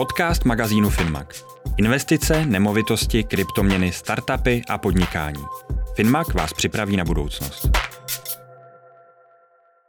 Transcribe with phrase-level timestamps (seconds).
[0.00, 1.44] Podcast magazínu Finmac.
[1.76, 5.44] Investice, nemovitosti, kryptoměny, startupy a podnikání.
[5.94, 7.70] Finmac vás připraví na budoucnost.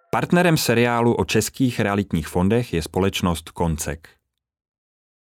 [0.10, 4.10] Partnerem seriálu o českých realitních fondech je společnost Koncek.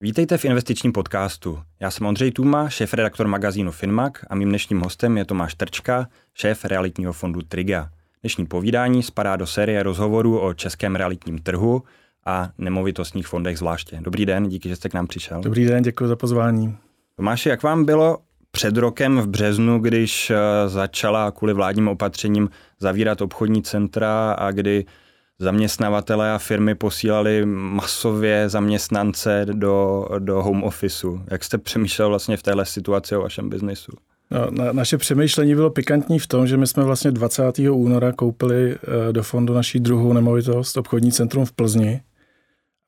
[0.00, 1.62] Vítejte v investičním podcastu.
[1.80, 6.64] Já jsem Ondřej Tuma, šéf-redaktor magazínu Finmac a mým dnešním hostem je Tomáš Trčka, šéf
[6.64, 7.90] realitního fondu Triga.
[8.22, 11.82] Dnešní povídání spadá do série rozhovorů o českém realitním trhu
[12.28, 13.98] a nemovitostních fondech zvláště.
[14.00, 15.40] Dobrý den, díky, že jste k nám přišel.
[15.40, 16.76] Dobrý den, děkuji za pozvání.
[17.16, 18.18] Tomáši, jak vám bylo
[18.50, 20.36] před rokem v březnu, když eh,
[20.68, 22.48] začala kvůli vládním opatřením
[22.80, 24.84] zavírat obchodní centra a kdy
[25.38, 31.20] zaměstnavatele a firmy posílali masově zaměstnance do, do home officeu.
[31.30, 33.92] Jak jste přemýšlel vlastně v téhle situaci o vašem biznisu?
[34.30, 37.58] No, na, naše přemýšlení bylo pikantní v tom, že my jsme vlastně 20.
[37.58, 42.00] února koupili uh, do fondu naší druhou nemovitost, obchodní centrum v Plzni.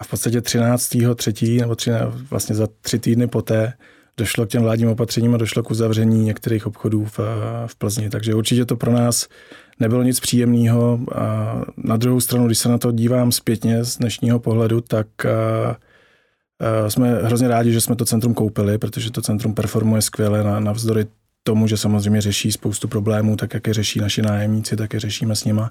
[0.00, 0.96] A v podstatě 13.
[1.14, 3.72] třetí, nebo 13, vlastně za tři týdny poté
[4.16, 7.18] došlo k těm vládním opatřením a došlo k uzavření některých obchodů v,
[7.66, 8.10] v Plzni.
[8.10, 9.28] Takže určitě to pro nás
[9.80, 11.00] nebylo nic příjemného.
[11.14, 15.76] A na druhou stranu, když se na to dívám zpětně z dnešního pohledu, tak a,
[16.86, 20.60] a jsme hrozně rádi, že jsme to centrum koupili, protože to centrum performuje skvěle na,
[20.60, 21.06] navzdory
[21.42, 25.36] tomu, že samozřejmě řeší spoustu problémů, tak jak je řeší naši nájemníci, tak je řešíme
[25.36, 25.70] s nima.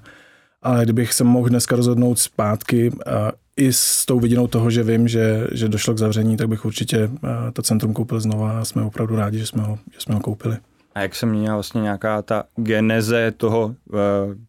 [0.62, 5.08] Ale kdybych se mohl dneska rozhodnout zpátky a i s tou vidinou toho, že vím,
[5.08, 7.10] že, že došlo k zavření, tak bych určitě
[7.52, 10.56] to centrum koupil znova a jsme opravdu rádi, že jsme ho, že jsme ho koupili.
[10.94, 13.98] A jak se měnila vlastně nějaká ta geneze toho uh,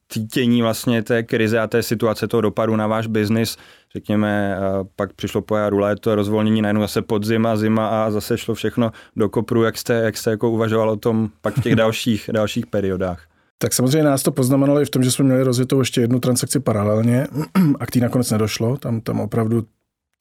[0.09, 3.58] cítění vlastně té krize a té situace, toho dopadu na váš biznis,
[3.94, 8.38] řekněme, uh, pak přišlo po jaru léto, rozvolnění najednou zase podzim a zima a zase
[8.38, 11.75] šlo všechno do kopru, jak jste, jak jste jako uvažoval o tom pak v těch
[11.84, 13.31] dalších, dalších periodách?
[13.62, 16.59] Tak samozřejmě nás to poznamenalo i v tom, že jsme měli rozjetou ještě jednu transakci
[16.59, 17.28] paralelně
[17.80, 18.78] a k té nakonec nedošlo.
[18.78, 19.66] Tam, tam opravdu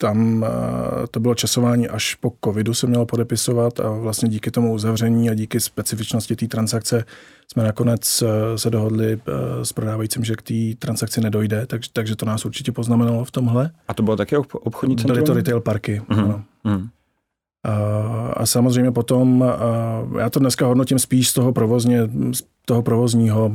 [0.00, 4.74] tam eh, to bylo časování až po covidu se mělo podepisovat a vlastně díky tomu
[4.74, 7.04] uzavření a díky specifičnosti té transakce
[7.52, 12.16] jsme nakonec eh, se dohodli eh, s prodávajícím, že k té transakci nedojde, takže, takže
[12.16, 13.70] to nás určitě poznamenalo v tomhle.
[13.88, 15.14] A to bylo také obchodní centrum?
[15.14, 16.24] Byly to retail parky, uh-huh.
[16.24, 16.44] ano.
[16.64, 16.88] Uh-huh.
[18.34, 19.44] A, samozřejmě potom,
[20.18, 23.52] já to dneska hodnotím spíš z toho provozně, z toho provozního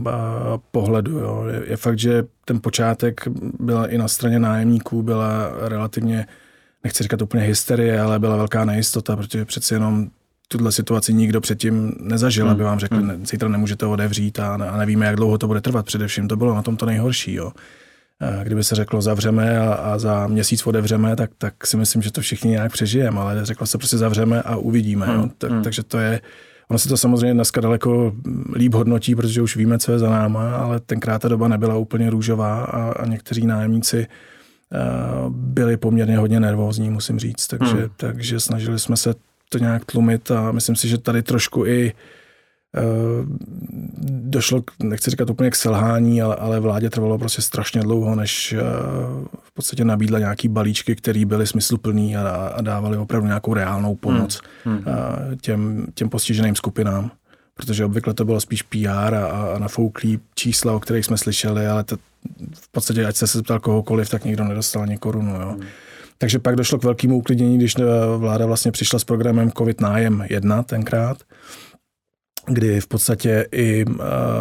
[0.72, 1.20] pohledu.
[1.20, 1.46] Jo.
[1.50, 3.22] Je, je fakt, že ten počátek
[3.60, 6.28] byla i na straně nájemníků, byla relativně,
[6.84, 10.08] nechci říkat úplně hysterie, ale byla velká nejistota, protože přeci jenom
[10.48, 12.54] tuhle situaci nikdo předtím nezažil, hmm.
[12.54, 13.26] aby vám řekli, hmm.
[13.26, 15.86] zítra nemůžete odevřít a, a nevíme, jak dlouho to bude trvat.
[15.86, 17.34] Především to bylo na tom to nejhorší.
[17.34, 17.52] Jo.
[18.44, 22.22] Kdyby se řeklo zavřeme a, a za měsíc otevřeme, tak, tak si myslím, že to
[22.22, 25.06] všichni nějak přežijeme, ale řeklo se prostě zavřeme a uvidíme.
[25.06, 25.16] Hmm.
[25.16, 25.30] Jo.
[25.38, 25.64] Tak, hmm.
[25.64, 26.22] Takže to je,
[26.70, 28.16] ono se to samozřejmě dneska daleko
[28.54, 32.10] líp hodnotí, protože už víme, co je za náma, ale tenkrát ta doba nebyla úplně
[32.10, 37.48] růžová a, a někteří nájemníci uh, byli poměrně hodně nervózní, musím říct.
[37.48, 37.90] Takže, hmm.
[37.98, 39.14] takže snažili jsme se
[39.50, 42.25] to nějak tlumit a myslím si, že tady trošku i uh, Eh,
[44.36, 48.54] došlo, k, nechci říkat úplně k selhání, ale, ale vládě trvalo prostě strašně dlouho, než
[48.54, 48.62] eh,
[49.42, 54.42] v podstatě nabídla nějaký balíčky, které byly smysluplný a, a dávali opravdu nějakou reálnou pomoc
[54.64, 54.76] hmm.
[54.76, 54.86] Hmm.
[54.88, 57.12] Eh, těm, těm postiženým skupinám.
[57.58, 61.84] Protože obvykle to bylo spíš PR a, a nafouklý čísla, o kterých jsme slyšeli, ale
[61.84, 61.98] to,
[62.54, 65.42] v podstatě, ať se se ptal kohokoliv, tak nikdo nedostal ani korunu.
[65.42, 65.52] Jo.
[65.52, 65.68] Hmm.
[66.18, 67.76] Takže pak došlo k velkému uklidnění, když
[68.18, 71.18] vláda vlastně přišla s programem COVID nájem 1 tenkrát,
[72.48, 73.94] kdy v podstatě i eh,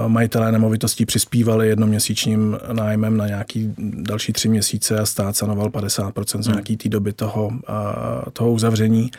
[0.06, 6.46] majitelé nemovitostí přispívali jednoměsíčním nájmem na nějaký další tři měsíce a stát sanoval 50% z
[6.46, 6.54] hmm.
[6.54, 9.10] nějaký té doby toho, eh, toho uzavření.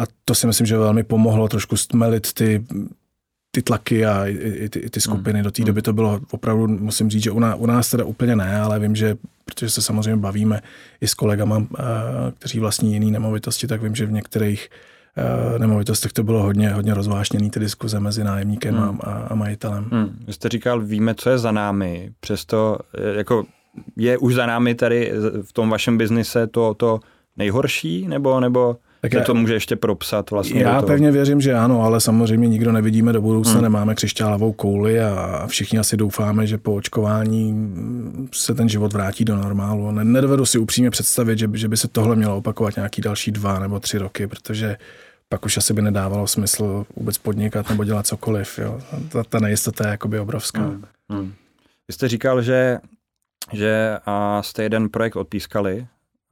[0.00, 2.64] A to si myslím, že velmi pomohlo trošku stmelit ty,
[3.50, 5.42] ty tlaky a i, i, ty, i ty skupiny.
[5.42, 5.66] Do té hmm.
[5.66, 8.78] doby to bylo opravdu, musím říct, že u nás, u nás teda úplně ne, ale
[8.78, 10.62] vím, že protože se samozřejmě bavíme
[11.00, 11.82] i s kolegama, eh,
[12.38, 14.68] kteří vlastní jiné nemovitosti, tak vím, že v některých
[15.18, 18.98] Eh, nemovitostech to bylo hodně, hodně rozvášněný, ty diskuze mezi nájemníkem hmm.
[19.02, 19.86] a, a majitelem.
[19.92, 20.16] Hmm.
[20.26, 23.44] Vy jste říkal, víme, co je za námi, přesto eh, jako
[23.96, 25.12] je už za námi tady
[25.42, 27.00] v tom vašem biznise to, to
[27.36, 31.82] nejhorší, nebo, nebo tak já, to může ještě propsat vlastně Já pevně věřím, že ano,
[31.82, 33.62] ale samozřejmě nikdo nevidíme do budoucna, hmm.
[33.62, 37.70] nemáme křišťálovou kouli a všichni asi doufáme, že po očkování
[38.32, 39.90] se ten život vrátí do normálu.
[39.90, 43.58] Nedovedu si upřímně představit, že by, že by se tohle mělo opakovat nějaký další dva
[43.58, 44.76] nebo tři roky, protože
[45.28, 48.58] pak už asi by nedávalo smysl vůbec podnikat nebo dělat cokoliv.
[48.58, 48.80] Jo.
[49.08, 50.60] Ta, ta nejistota je jakoby obrovská.
[50.60, 50.84] Hmm.
[51.08, 51.34] Hmm.
[51.88, 52.78] Vy jste říkal, že,
[53.52, 55.86] že a jste jeden projekt odpískali.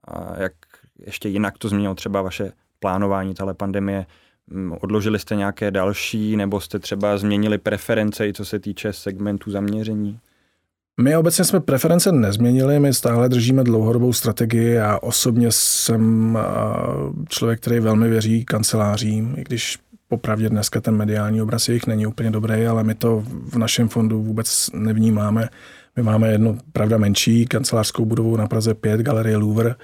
[0.08, 0.52] A jak
[0.98, 4.06] ještě jinak to změnilo třeba vaše plánování téhle pandemie?
[4.50, 10.20] Hmm, odložili jste nějaké další, nebo jste třeba změnili preference, co se týče segmentu zaměření?
[11.00, 14.70] My obecně jsme preference nezměnili, my stále držíme dlouhodobou strategii.
[14.70, 16.38] Já osobně jsem
[17.28, 22.30] člověk, který velmi věří kancelářím, i když popravdě dneska ten mediální obraz jejich není úplně
[22.30, 25.48] dobrý, ale my to v našem fondu vůbec nevnímáme.
[25.96, 29.74] My máme jednu, pravda, menší kancelářskou budovu na Praze 5, Galerie Louvre,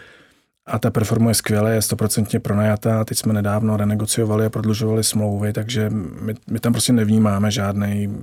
[0.67, 3.05] a ta performuje skvěle, je stoprocentně pronajatá.
[3.05, 5.91] Teď jsme nedávno renegociovali a prodlužovali smlouvy, takže
[6.21, 8.17] my, my tam prostě nevnímáme žádný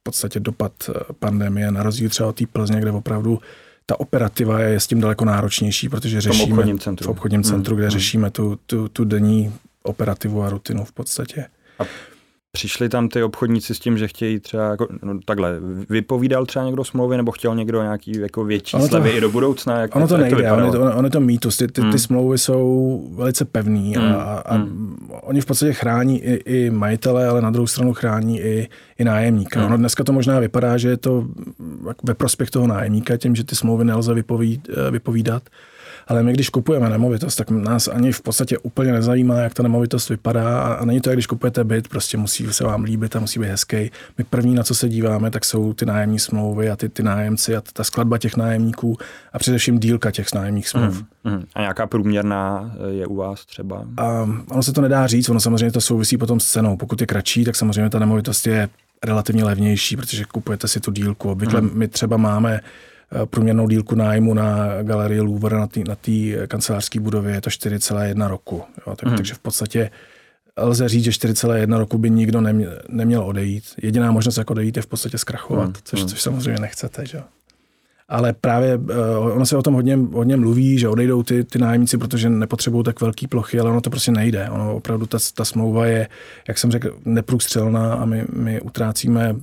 [0.00, 3.38] v podstatě dopad eh, pandemie, na rozdíl třeba od té Plzně, kde opravdu
[3.86, 7.76] ta operativa je s tím daleko náročnější, protože řešíme v obchodním centru, v obchodním centru
[7.76, 7.90] kde hmm.
[7.90, 9.52] řešíme tu, tu, tu denní
[9.82, 11.46] operativu a rutinu v podstatě.
[11.78, 11.84] A
[12.58, 15.56] Přišli tam ty obchodníci s tím, že chtějí třeba jako, no, takhle,
[15.90, 19.80] vypovídal třeba někdo smlouvy nebo chtěl někdo nějaký jako větší ono slevy i do budoucna?
[19.80, 21.92] Jak, ono to nejde, to ono, je to, ono je to mýtus, ty, ty, hmm.
[21.92, 24.06] ty smlouvy jsou velice pevný hmm.
[24.06, 25.08] a, a hmm.
[25.22, 28.68] oni v podstatě chrání i, i majitele, ale na druhou stranu chrání i,
[28.98, 29.60] i nájemníka.
[29.60, 29.66] Hmm.
[29.66, 31.26] Ono dneska to možná vypadá, že je to
[32.02, 35.42] ve prospěch toho nájemníka tím, že ty smlouvy nelze vypovíd, vypovídat,
[36.08, 40.08] ale my, když kupujeme nemovitost, tak nás ani v podstatě úplně nezajímá, jak ta nemovitost
[40.08, 40.60] vypadá.
[40.60, 43.40] A, a není to, jak když kupujete byt, prostě musí se vám líbit a musí
[43.40, 43.90] být hezký.
[44.18, 47.56] My první, na co se díváme, tak jsou ty nájemní smlouvy a ty, ty nájemci
[47.56, 48.96] a ta skladba těch nájemníků
[49.32, 51.04] a především dílka těch nájemních smluv.
[51.24, 51.44] Mm, mm.
[51.54, 53.84] A nějaká průměrná eh, je u vás třeba?
[53.96, 56.76] A ono se to nedá říct, ono samozřejmě to souvisí potom s cenou.
[56.76, 58.68] Pokud je kratší, tak samozřejmě ta nemovitost je
[59.04, 61.30] relativně levnější, protože kupujete si tu dílku.
[61.30, 61.70] Obvykle mm.
[61.74, 62.60] my třeba máme
[63.24, 65.96] průměrnou dílku nájmu na galerii Louvre na té na
[66.46, 68.62] kancelářské budově je to 4,1 roku.
[68.86, 69.16] Jo, tak, hmm.
[69.16, 69.90] Takže v podstatě
[70.56, 73.64] lze říct, že 4,1 roku by nikdo neměl, neměl odejít.
[73.82, 75.74] Jediná možnost, jak odejít, je v podstatě zkrachovat, hmm.
[75.84, 76.08] což, hmm.
[76.08, 77.06] což samozřejmě nechcete.
[77.06, 77.22] Že?
[78.08, 78.86] Ale právě uh,
[79.36, 83.00] ono se o tom hodně, hodně mluví, že odejdou ty, ty nájemníci, protože nepotřebují tak
[83.00, 84.50] velké plochy, ale ono to prostě nejde.
[84.50, 86.08] Ono opravdu ta, ta smlouva je,
[86.48, 89.36] jak jsem řekl, neprůstřelná a my, my utrácíme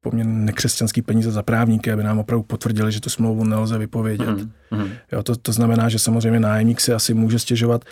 [0.00, 4.28] poměrně nekřesťanský peníze za právníky, aby nám opravdu potvrdili, že tu smlouvu nelze vypovědět.
[4.28, 4.90] Mm-hmm.
[5.12, 7.84] Jo, to, to znamená, že samozřejmě nájemník si asi může stěžovat.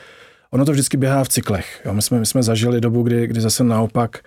[0.51, 1.83] Ono to vždycky běhá v cyklech.
[1.85, 1.95] Jo.
[1.95, 4.19] My, jsme, my jsme zažili dobu, kdy, kdy zase naopak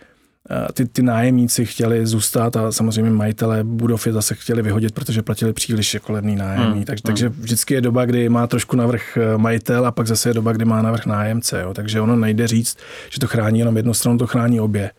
[0.50, 5.22] eh, ty, ty nájemníci chtěli zůstat a samozřejmě majitelé budov je zase chtěli vyhodit, protože
[5.22, 6.80] platili příliš jako levný nájemní.
[6.80, 7.08] Mm, takže, mm.
[7.08, 10.52] takže vždycky je doba, kdy má trošku navrh eh, majitel a pak zase je doba,
[10.52, 11.62] kdy má navrh nájemce.
[11.62, 11.74] Jo.
[11.74, 12.78] Takže ono nejde říct,
[13.10, 14.92] že to chrání jenom jednu stranu, to chrání obě.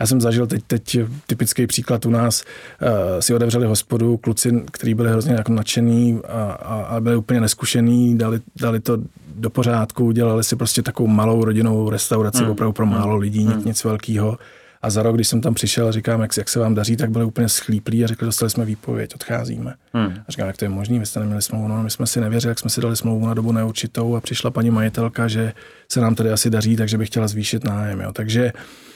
[0.00, 2.44] Já jsem zažil teď, teď typický příklad u nás,
[2.82, 2.88] uh,
[3.20, 8.18] si otevřeli hospodu, kluci, kteří byli hrozně jako nadšený a, a, a byli úplně neskušený,
[8.18, 8.98] dali, dali to
[9.36, 12.50] do pořádku, dělali si prostě takovou malou rodinnou restauraci hmm.
[12.50, 12.94] opravdu pro hmm.
[12.94, 13.64] málo lidí, hmm.
[13.64, 14.38] nic velkého.
[14.82, 17.10] A za rok, když jsem tam přišel a říkám, jak, jak se vám daří, tak
[17.10, 19.74] byli úplně schlíplí a řekli, dostali jsme výpověď, odcházíme.
[19.92, 20.12] Hmm.
[20.28, 21.68] A říkám, jak to je možné, vy jste neměli smlouvu.
[21.68, 24.50] No, my jsme si nevěřili, jak jsme si dali smlouvu na dobu neurčitou a přišla
[24.50, 25.52] paní majitelka, že
[25.92, 28.00] se nám tady asi daří, takže by chtěla zvýšit nájem.
[28.00, 28.12] Jo.
[28.12, 28.87] Takže Eh,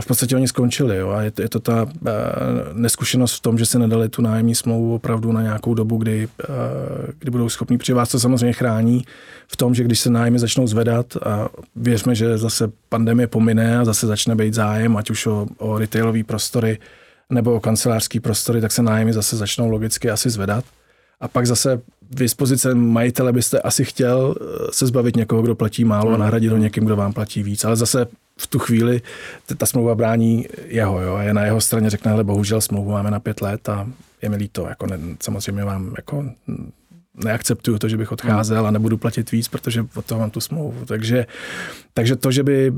[0.00, 0.96] v podstatě oni skončili.
[0.96, 1.10] Jo?
[1.10, 2.10] A je, je to ta eh,
[2.72, 6.46] neskušenost v tom, že se nedali tu nájemní smlouvu opravdu na nějakou dobu, kdy, eh,
[7.18, 7.78] kdy budou schopní.
[7.78, 9.04] Protože vás to samozřejmě chrání
[9.48, 13.84] v tom, že když se nájmy začnou zvedat a věřme, že zase pandemie pomine a
[13.84, 16.78] zase začne být zájem, ať už o, o retailové prostory
[17.30, 20.64] nebo o kancelářské prostory, tak se nájmy zase začnou logicky asi zvedat.
[21.20, 21.80] A pak zase
[22.10, 24.34] v dispozice majitele byste asi chtěl
[24.70, 27.64] se zbavit někoho, kdo platí málo a nahradit ho někým, kdo vám platí víc.
[27.64, 28.06] Ale zase
[28.38, 29.02] v tu chvíli
[29.56, 33.10] ta smlouva brání jeho, jo, a je na jeho straně řekne, ale bohužel smlouvu máme
[33.10, 33.88] na pět let a
[34.22, 36.24] je mi líto, jako ne, samozřejmě vám jako
[37.24, 40.84] neakceptuju to, že bych odcházel a nebudu platit víc, protože od toho mám tu smlouvu.
[40.84, 41.26] Takže,
[41.94, 42.72] takže to, že by,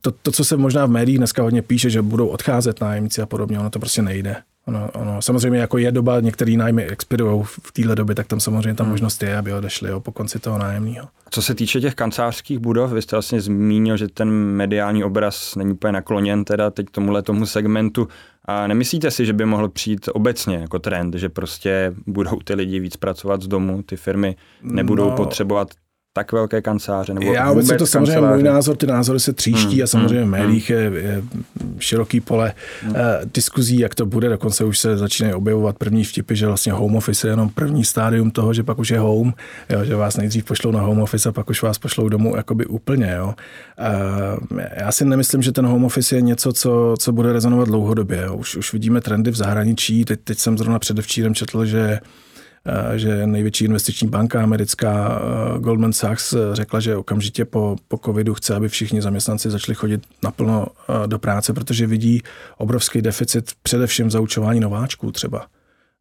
[0.00, 3.26] to, to, co se možná v médiích dneska hodně píše, že budou odcházet nájemníci a
[3.26, 4.36] podobně, ono to prostě nejde.
[4.70, 8.74] Ono, ono, samozřejmě jako je doba, některý nájmy expirují v téhle době, tak tam samozřejmě
[8.74, 8.90] ta hmm.
[8.90, 11.08] možnost je, aby odešli jo, po konci toho nájemního.
[11.30, 15.72] Co se týče těch kancelářských budov, vy jste vlastně zmínil, že ten mediální obraz není
[15.72, 18.08] úplně nakloněn teda teď tomuhle tomu segmentu.
[18.44, 22.80] A nemyslíte si, že by mohl přijít obecně jako trend, že prostě budou ty lidi
[22.80, 25.68] víc pracovat z domu, ty firmy nebudou no, potřebovat
[26.12, 27.14] tak velké kanceláře?
[27.14, 28.34] Nebo Já vůbec to samozřejmě kanceláře?
[28.34, 30.78] můj názor, ty názory se tříští hmm, a samozřejmě hmm, v médiích hmm.
[30.78, 31.22] je, je
[31.78, 32.52] široký pole
[32.82, 32.92] hmm.
[32.92, 32.98] uh,
[33.34, 37.26] diskuzí, jak to bude, dokonce už se začínají objevovat první vtipy, že vlastně home office
[37.26, 39.34] je jenom první stádium toho, že pak už je home,
[39.68, 42.66] jo, že vás nejdřív pošlou na home office a pak už vás pošlou domů jakoby
[42.66, 43.14] úplně.
[43.16, 43.34] Jo.
[44.50, 48.22] Uh, já si nemyslím, že ten home office je něco, co, co bude rezonovat dlouhodobě.
[48.26, 48.36] Jo.
[48.36, 52.00] Už, už vidíme trendy v zahraničí, teď, teď jsem zrovna předevčírem četl, že
[52.96, 58.34] že největší investiční banka americká eh, Goldman Sachs eh, řekla, že okamžitě po, po covidu
[58.34, 60.66] chce, aby všichni zaměstnanci začali chodit naplno
[61.06, 62.22] do práce, protože vidí
[62.58, 65.46] obrovský deficit především v zaučování nováčků třeba.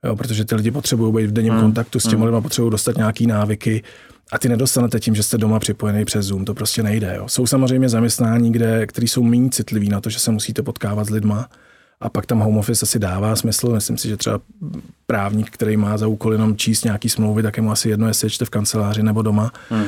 [0.06, 1.62] Jo, protože ty lidi potřebují být v denním hmm.
[1.62, 2.24] kontaktu s těmi hmm.
[2.24, 3.84] lidmi, potřebují dostat nějaký návyky
[4.32, 6.46] a ty nedostanete tím, že jste doma připojený přes Zoom.
[6.46, 7.14] To prostě nejde.
[7.18, 7.28] Jo.
[7.28, 11.10] Jsou samozřejmě zaměstnání, kde, které jsou méně citliví na to, že se musíte potkávat s
[11.10, 11.50] lidma,
[12.02, 13.70] a pak tam home office asi dává smysl.
[13.74, 14.40] Myslím si, že třeba
[15.08, 18.30] právník, který má za úkol jenom číst nějaký smlouvy, tak je mu asi jedno, jestli
[18.30, 19.52] čte v kanceláři nebo doma.
[19.70, 19.86] Hmm.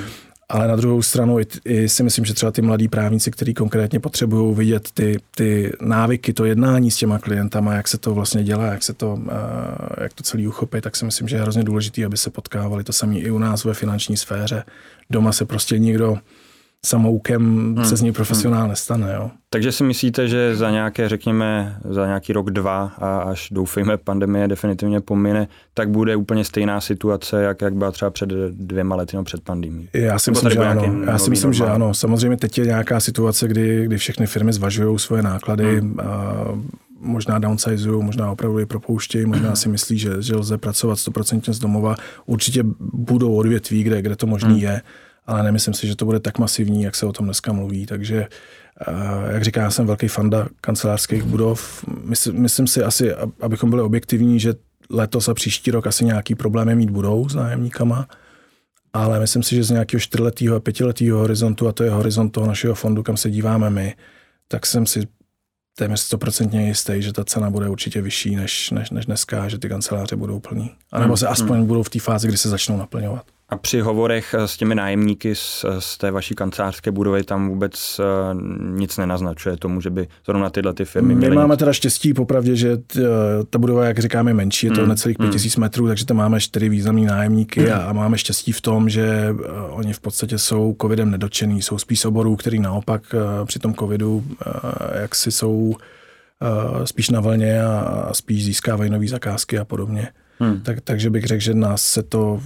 [0.50, 4.00] Ale na druhou stranu i, i si myslím, že třeba ty mladí právníci, kteří konkrétně
[4.00, 8.66] potřebují vidět ty, ty návyky, to jednání s těma klientama, jak se to vlastně dělá,
[8.66, 9.20] jak se to,
[10.02, 12.84] jak to celý uchopí, tak si myslím, že je hrozně důležité, aby se potkávali.
[12.84, 14.64] To samé i u nás ve finanční sféře.
[15.10, 16.18] Doma se prostě nikdo
[16.86, 17.86] samoukem hmm.
[17.86, 18.70] se z něj profesionál hmm.
[18.70, 19.14] nestane.
[19.16, 19.32] Jo.
[19.50, 24.48] Takže si myslíte, že za nějaké, řekněme, za nějaký rok, dva a až doufejme pandemie
[24.48, 29.24] definitivně pomine, tak bude úplně stejná situace, jak, jak byla třeba před dvěma lety nebo
[29.24, 29.90] před pandemí?
[29.94, 31.04] Já si myslím, že ano.
[31.06, 31.94] Já si myslím, že ano.
[31.94, 36.00] Samozřejmě teď je nějaká situace, kdy, kdy všechny firmy zvažují svoje náklady, hmm.
[36.00, 36.36] a
[37.00, 41.60] možná downsizují, možná opravdu je propouštějí, možná si myslí, že, že lze pracovat 100% z
[41.60, 41.96] domova.
[42.26, 44.64] Určitě budou odvětví, kde, kde to možný hmm.
[44.64, 44.82] je
[45.32, 47.86] ale nemyslím si, že to bude tak masivní, jak se o tom dneska mluví.
[47.86, 48.28] Takže,
[48.88, 51.86] eh, jak říkám, já jsem velký fanda kancelářských budov.
[52.04, 54.54] Myslím, myslím si asi, abychom byli objektivní, že
[54.90, 58.08] letos a příští rok asi nějaký problémy mít budou s nájemníkama,
[58.94, 62.48] ale myslím si, že z nějakého čtyřletého a pětiletého horizontu, a to je horizont toho
[62.48, 63.96] našeho fondu, kam se díváme my,
[64.48, 65.08] tak jsem si
[65.78, 69.70] téměř stoprocentně jistý, že ta cena bude určitě vyšší než, než, než dneska, že ty
[69.70, 70.72] kanceláře budou plný.
[70.92, 71.68] A nebo se hmm, aspoň hmm.
[71.68, 73.26] budou v té fázi, kdy se začnou naplňovat.
[73.52, 78.42] A při hovorech s těmi nájemníky z, z té vaší kancelářské budovy tam vůbec uh,
[78.80, 81.30] nic nenaznačuje tomu, že by zrovna tyhle ty firmy měly.
[81.30, 84.72] My máme teda štěstí popravdě, že t, eh, ta budova, jak říkáme, je menší, je
[84.72, 85.62] to mm, necelých 5000 mm.
[85.62, 87.74] metrů, takže tam máme čtyři významní nájemníky mm.
[87.74, 89.36] a, a máme štěstí v tom, že
[89.70, 93.16] oni v podstatě jsou covidem nedočený, jsou spíš oborů, který naopak
[93.46, 94.24] při tom covidu uh,
[95.02, 95.76] jak si jsou
[96.84, 100.08] spíš na vlně a, a spíš získávají nové zakázky a podobně.
[100.42, 100.62] Hmm.
[100.62, 102.42] Tak, takže bych řekl, že nás se to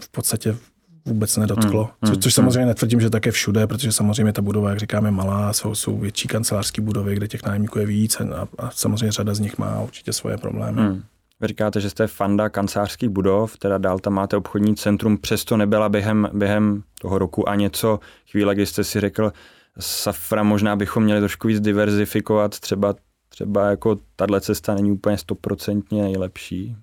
[0.00, 0.56] v podstatě
[1.04, 1.84] vůbec nedotklo.
[1.84, 5.10] Hmm, hmm, což, což samozřejmě netvrdím, že také všude, protože samozřejmě ta budova, jak říkáme,
[5.10, 9.34] malá, jsou, jsou větší kancelářské budovy, kde těch nájemníků je víc a, a samozřejmě řada
[9.34, 10.82] z nich má určitě svoje problémy.
[10.82, 11.02] Hmm.
[11.40, 15.88] Vy říkáte, že jste fanda kancelářských budov, teda dál tam máte obchodní centrum, přesto nebyla
[15.88, 19.32] během, během toho roku a něco chvíle, kdy jste si řekl,
[19.78, 22.94] Safra možná bychom měli trošku víc diverzifikovat, třeba,
[23.28, 26.76] třeba jako tahle cesta není úplně stoprocentně nejlepší.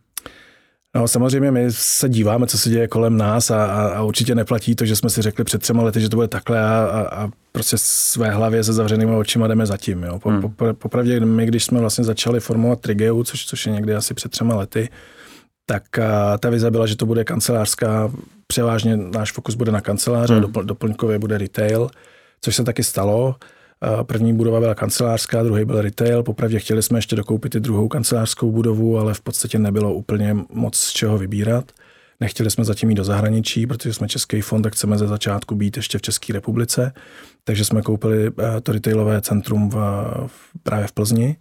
[0.98, 4.76] No, samozřejmě my se díváme, co se děje kolem nás a, a, a určitě neplatí
[4.76, 7.30] to, že jsme si řekli před třema lety, že to bude takhle a, a, a
[7.52, 10.04] prostě své hlavě se zavřenými očima jdeme zatím.
[10.04, 10.20] Jo.
[10.20, 10.42] Po, hmm.
[10.42, 14.32] po, popravdě my, když jsme vlastně začali formovat Trigeu, což, což je někdy asi před
[14.32, 14.90] třema lety,
[15.66, 18.12] tak a, ta vize byla, že to bude kancelářská,
[18.48, 20.44] převážně náš fokus bude na kanceláře hmm.
[20.44, 21.90] a dopl, doplňkově bude retail,
[22.42, 23.36] což se taky stalo.
[24.04, 26.24] První budova byla kancelářská, druhý byl retail.
[26.24, 30.78] Popravdě chtěli jsme ještě dokoupit i druhou kancelářskou budovu, ale v podstatě nebylo úplně moc
[30.78, 31.72] z čeho vybírat.
[32.20, 35.78] Nechtěli jsme zatím jít do zahraničí, protože jsme český fond a chceme ze začátku být
[35.78, 36.94] ještě v České republice.
[37.44, 39.78] Takže jsme koupili eh, to retailové centrum v,
[40.64, 41.38] právě v Plzni.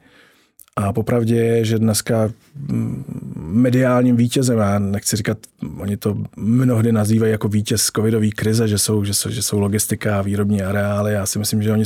[0.77, 3.05] A popravdě je, že dneska mm,
[3.37, 5.39] mediálním vítězem, já nechci říkat,
[5.77, 10.19] oni to mnohdy nazývají jako vítěz covidové krize, že jsou, že jsou, že jsou logistika
[10.19, 11.13] a výrobní areály.
[11.13, 11.85] Já si myslím, že oni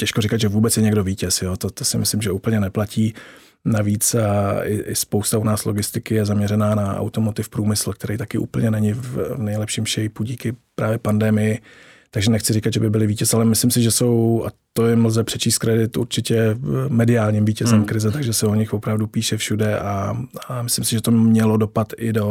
[0.00, 1.42] těžko říkat, že vůbec je někdo vítěz.
[1.42, 1.56] Jo?
[1.56, 3.14] To, to si myslím, že úplně neplatí.
[3.64, 8.38] Navíc a i, i spousta u nás logistiky je zaměřená na automotiv průmysl, který taky
[8.38, 11.60] úplně není v nejlepším shapeu díky právě pandemii
[12.10, 15.04] takže nechci říkat, že by byli vítěz, ale myslím si, že jsou, a to jim
[15.04, 16.56] lze přečíst kredit určitě
[16.88, 17.86] mediálním vítězem hmm.
[17.86, 20.16] krize, takže se o nich opravdu píše všude a,
[20.48, 22.28] a myslím si, že to mělo dopad i do,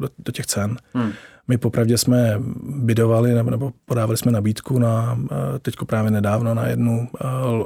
[0.00, 0.76] do, do těch cen.
[0.94, 1.12] Hmm.
[1.48, 5.18] My popravdě jsme bydovali nebo, nebo podávali jsme nabídku na
[5.62, 7.08] teďko právě nedávno na, jednu,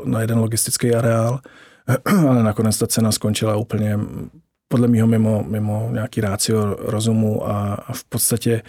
[0.04, 1.40] na jeden logistický areál,
[2.28, 3.98] ale nakonec ta cena skončila úplně
[4.68, 8.62] podle mého mimo, mimo nějaký rácio rozumu a, a v podstatě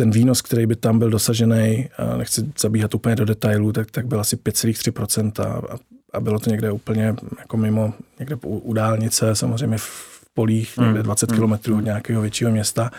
[0.00, 4.06] ten výnos, který by tam byl dosažený, a nechci zabíhat úplně do detailů, tak, tak
[4.06, 5.78] byl asi 5,3% a,
[6.12, 10.86] a bylo to někde úplně jako mimo, někde u, u dálnice, samozřejmě v polích, hmm.
[10.86, 11.84] někde 20 km od hmm.
[11.84, 12.90] nějakého většího města.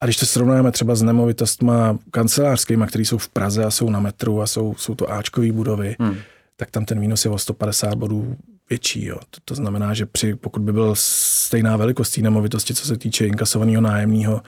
[0.00, 4.00] A když to srovnáme třeba s nemovitostma kancelářskými, které jsou v Praze a jsou na
[4.00, 6.16] metru a jsou, jsou to Ačkové budovy, hmm.
[6.56, 8.36] tak tam ten výnos je o 150 bodů
[8.70, 9.04] větší.
[9.04, 9.18] Jo.
[9.30, 13.26] To, to znamená, že při, pokud by byl stejná velikost té nemovitosti, co se týče
[13.26, 14.42] inkasovaného nájemního,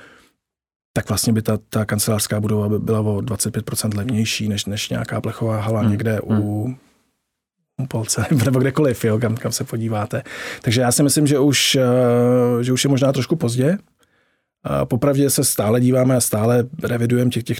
[0.97, 5.21] tak vlastně by ta, ta kancelářská budova by byla o 25% levnější než, než nějaká
[5.21, 5.91] plechová hala hmm.
[5.91, 6.41] někde hmm.
[6.41, 6.77] u
[7.83, 10.23] u Polce, nebo kdekoliv, jo, kam, kam se podíváte.
[10.63, 13.79] Takže já si myslím, že už, eh, že už je možná trošku pozdě.
[14.85, 17.59] Popravdě se stále díváme a stále revidujeme těch, těch,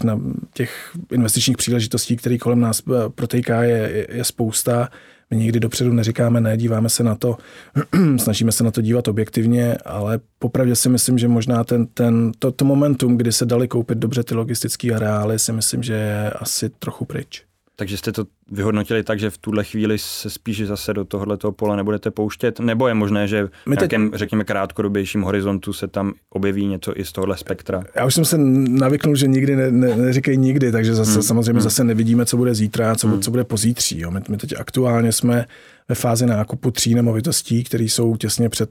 [0.53, 4.89] těch investičních příležitostí, které kolem nás eh, protéká, je, je spousta.
[5.31, 7.37] My nikdy dopředu neříkáme ne, díváme se na to,
[8.17, 12.51] snažíme se na to dívat objektivně, ale popravdě si myslím, že možná ten, ten, to,
[12.51, 16.69] to momentum, kdy se dali koupit dobře ty logistické areály, si myslím, že je asi
[16.69, 17.46] trochu pryč.
[17.79, 21.77] Takže jste to vyhodnotili tak, že v tuhle chvíli se spíš zase do tohoto pole
[21.77, 24.19] nebudete pouštět, nebo je možné, že v nějakém, teď...
[24.19, 27.83] řekněme, krátkodobějším horizontu se tam objeví něco i z tohohle spektra?
[27.95, 31.21] Já už jsem se navyknul, že nikdy ne, ne, neříkej nikdy, takže zase hmm.
[31.21, 31.61] samozřejmě hmm.
[31.61, 33.21] zase nevidíme, co bude zítra, co, hmm.
[33.21, 33.99] co bude pozítří.
[33.99, 34.11] Jo.
[34.11, 35.45] My, my teď aktuálně jsme
[35.89, 38.69] ve fázi nákupu tří nemovitostí, které jsou těsně před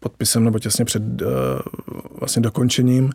[0.00, 1.28] podpisem nebo těsně před uh,
[2.20, 3.10] vlastně dokončením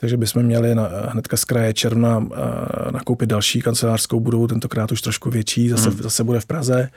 [0.00, 2.26] takže bychom měli na, hnedka z kraje června uh,
[2.90, 5.98] nakoupit další kancelářskou budovu, tentokrát už trošku větší, zase, hmm.
[5.98, 6.90] zase bude v Praze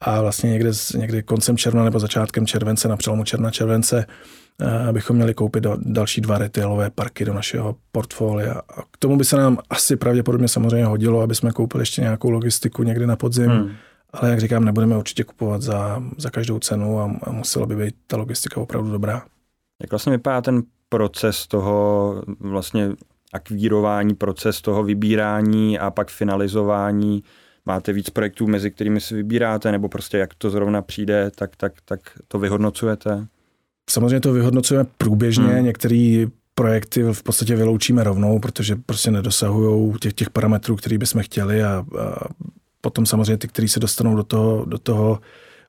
[0.00, 4.06] a vlastně někde, někdy koncem června nebo začátkem července, na přelomu června července,
[4.86, 8.52] uh, bychom měli koupit další dva retailové parky do našeho portfolia.
[8.52, 12.30] A k tomu by se nám asi pravděpodobně samozřejmě hodilo, aby jsme koupili ještě nějakou
[12.30, 13.70] logistiku někdy na podzim, hmm.
[14.12, 17.94] ale jak říkám, nebudeme určitě kupovat za, za každou cenu a, a musela by být
[18.06, 19.22] ta logistika opravdu dobrá.
[19.82, 22.90] Jak vlastně vypadá ten proces toho vlastně
[23.32, 27.22] akvírování, proces toho vybírání a pak finalizování?
[27.66, 31.72] Máte víc projektů, mezi kterými si vybíráte, nebo prostě jak to zrovna přijde, tak, tak,
[31.84, 33.26] tak to vyhodnocujete?
[33.90, 35.64] Samozřejmě to vyhodnocujeme průběžně, hmm.
[35.64, 41.62] některé projekty v podstatě vyloučíme rovnou, protože prostě nedosahují těch, těch parametrů, který bychom chtěli
[41.62, 42.28] a, a
[42.80, 45.20] potom samozřejmě ty, kteří se dostanou do toho, do toho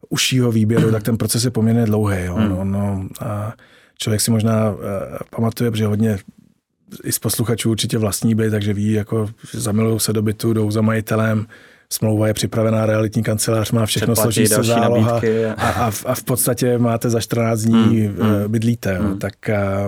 [0.09, 2.23] užšího výběru, tak ten proces je poměrně dlouhý.
[2.23, 2.35] Jo.
[2.35, 2.49] Hmm.
[2.49, 3.53] No, no, a
[3.97, 4.79] člověk si možná uh,
[5.29, 6.17] pamatuje, že hodně
[7.03, 10.81] i z posluchačů určitě vlastní byli, takže ví, jako zamilují se do bytu, jdou za
[10.81, 11.47] majitelem,
[11.89, 15.21] smlouva je připravená, realitní kancelář má všechno, složí se záloha
[15.57, 18.51] a, a, v, a v podstatě máte za 14 dní hmm, hmm.
[18.51, 18.97] bydlíte.
[18.97, 19.19] Hmm.
[19.19, 19.33] Tak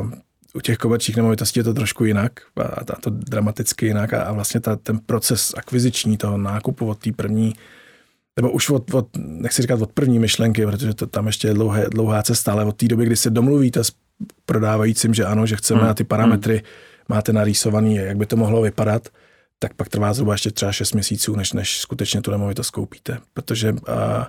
[0.01, 0.11] uh,
[0.53, 4.33] u těch komerčních nemovitostí je to trošku jinak, a, a to dramaticky jinak a, a
[4.33, 7.53] vlastně ta, ten proces akviziční toho nákupu od té první
[8.35, 11.85] nebo už od, od, nechci říkat od první myšlenky, protože to tam ještě je dlouhé,
[11.89, 13.91] dlouhá cesta, ale od té doby, kdy se domluvíte s
[14.45, 15.87] prodávajícím, že ano, že chceme hmm.
[15.87, 16.65] na ty parametry, hmm.
[17.09, 19.09] máte narýsovaný, jak by to mohlo vypadat,
[19.59, 23.17] tak pak trvá zhruba ještě třeba 6 měsíců, než, než skutečně tu nemovitost koupíte.
[23.33, 24.27] Protože a,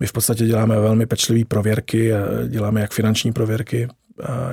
[0.00, 3.88] my v podstatě děláme velmi pečlivé prověrky, a děláme jak finanční prověrky, a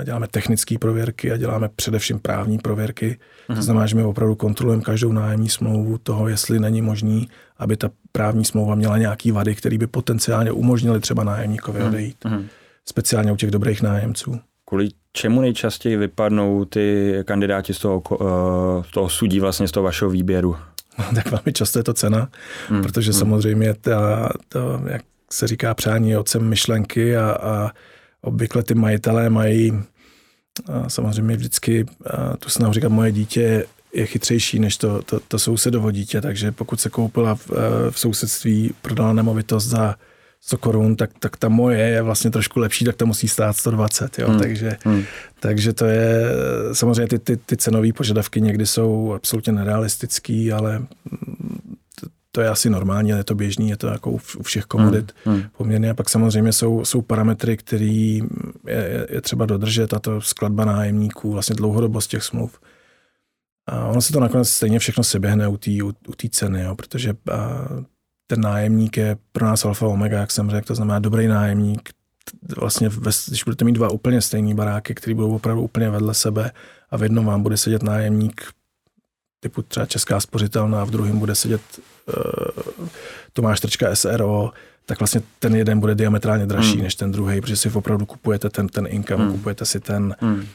[0.03, 3.07] děláme technické prověrky a děláme především právní prověrky.
[3.07, 3.17] Hmm.
[3.47, 3.61] To mhm.
[3.61, 8.45] znamená, že my opravdu kontrolujeme každou nájemní smlouvu toho, jestli není možný, aby ta právní
[8.45, 11.87] smlouva měla nějaký vady, které by potenciálně umožnily třeba nájemníkovi hmm.
[11.87, 12.25] odejít.
[12.25, 12.47] Hmm.
[12.85, 14.39] Speciálně u těch dobrých nájemců.
[14.65, 19.83] Kvůli čemu nejčastěji vypadnou ty kandidáti z toho, uh, z toho sudí vlastně z toho
[19.83, 20.57] vašeho výběru?
[21.15, 22.29] tak velmi často je to cena,
[22.67, 22.81] hmm.
[22.81, 23.19] protože hmm.
[23.19, 25.01] samozřejmě ta, to, jak
[25.31, 27.71] se říká, přání otcem myšlenky a, a
[28.25, 29.73] obvykle ty majitelé mají
[30.87, 31.85] samozřejmě vždycky
[32.39, 36.81] tu snahu říkat, moje dítě je chytřejší než to, to, to sousedovo dítě, takže pokud
[36.81, 37.49] se koupila v,
[37.91, 39.95] v sousedství, prodala nemovitost za
[40.41, 44.19] 100 korun, tak, tak ta moje je vlastně trošku lepší, tak ta musí stát 120.
[44.19, 44.29] Jo?
[44.29, 44.39] Hmm.
[44.39, 45.03] Takže, hmm.
[45.39, 46.21] takže to je,
[46.73, 50.85] samozřejmě ty, ty, ty cenové požadavky někdy jsou absolutně nerealistický, ale
[52.35, 55.35] to, je asi normální, je to běžný, je to jako u, všech komodit hmm.
[55.35, 55.43] hmm.
[55.57, 55.89] poměrně.
[55.89, 61.31] A pak samozřejmě jsou, jsou parametry, které je, je třeba dodržet, a to skladba nájemníků,
[61.31, 62.59] vlastně dlouhodobost těch smluv.
[63.67, 67.13] A ono se to nakonec stejně všechno seběhne u té u, u ceny, jo, protože
[67.31, 67.67] a,
[68.27, 71.89] ten nájemník je pro nás alfa omega, jak jsem řekl, to znamená dobrý nájemník,
[72.57, 72.89] vlastně,
[73.27, 76.51] když budete mít dva úplně stejné baráky, které budou opravdu úplně vedle sebe
[76.89, 78.41] a v jednom vám bude sedět nájemník
[79.39, 81.61] typu třeba Česká spořitelná v druhém bude sedět
[82.07, 82.87] uh,
[83.33, 84.51] Tomáš Trčka SRO,
[84.85, 86.83] tak vlastně ten jeden bude diametrálně dražší hmm.
[86.83, 89.31] než ten druhý, protože si opravdu kupujete ten, ten income, hmm.
[89.31, 90.35] kupujete si ten, hmm.
[90.35, 90.45] uh,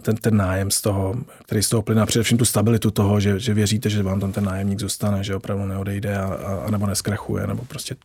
[0.00, 3.40] ten, ten nájem z toho, který z toho plyne a především tu stabilitu toho, že,
[3.40, 6.86] že věříte, že vám tam ten nájemník zůstane, že opravdu neodejde a, a, a nebo
[6.86, 7.96] neskrachuje, nebo prostě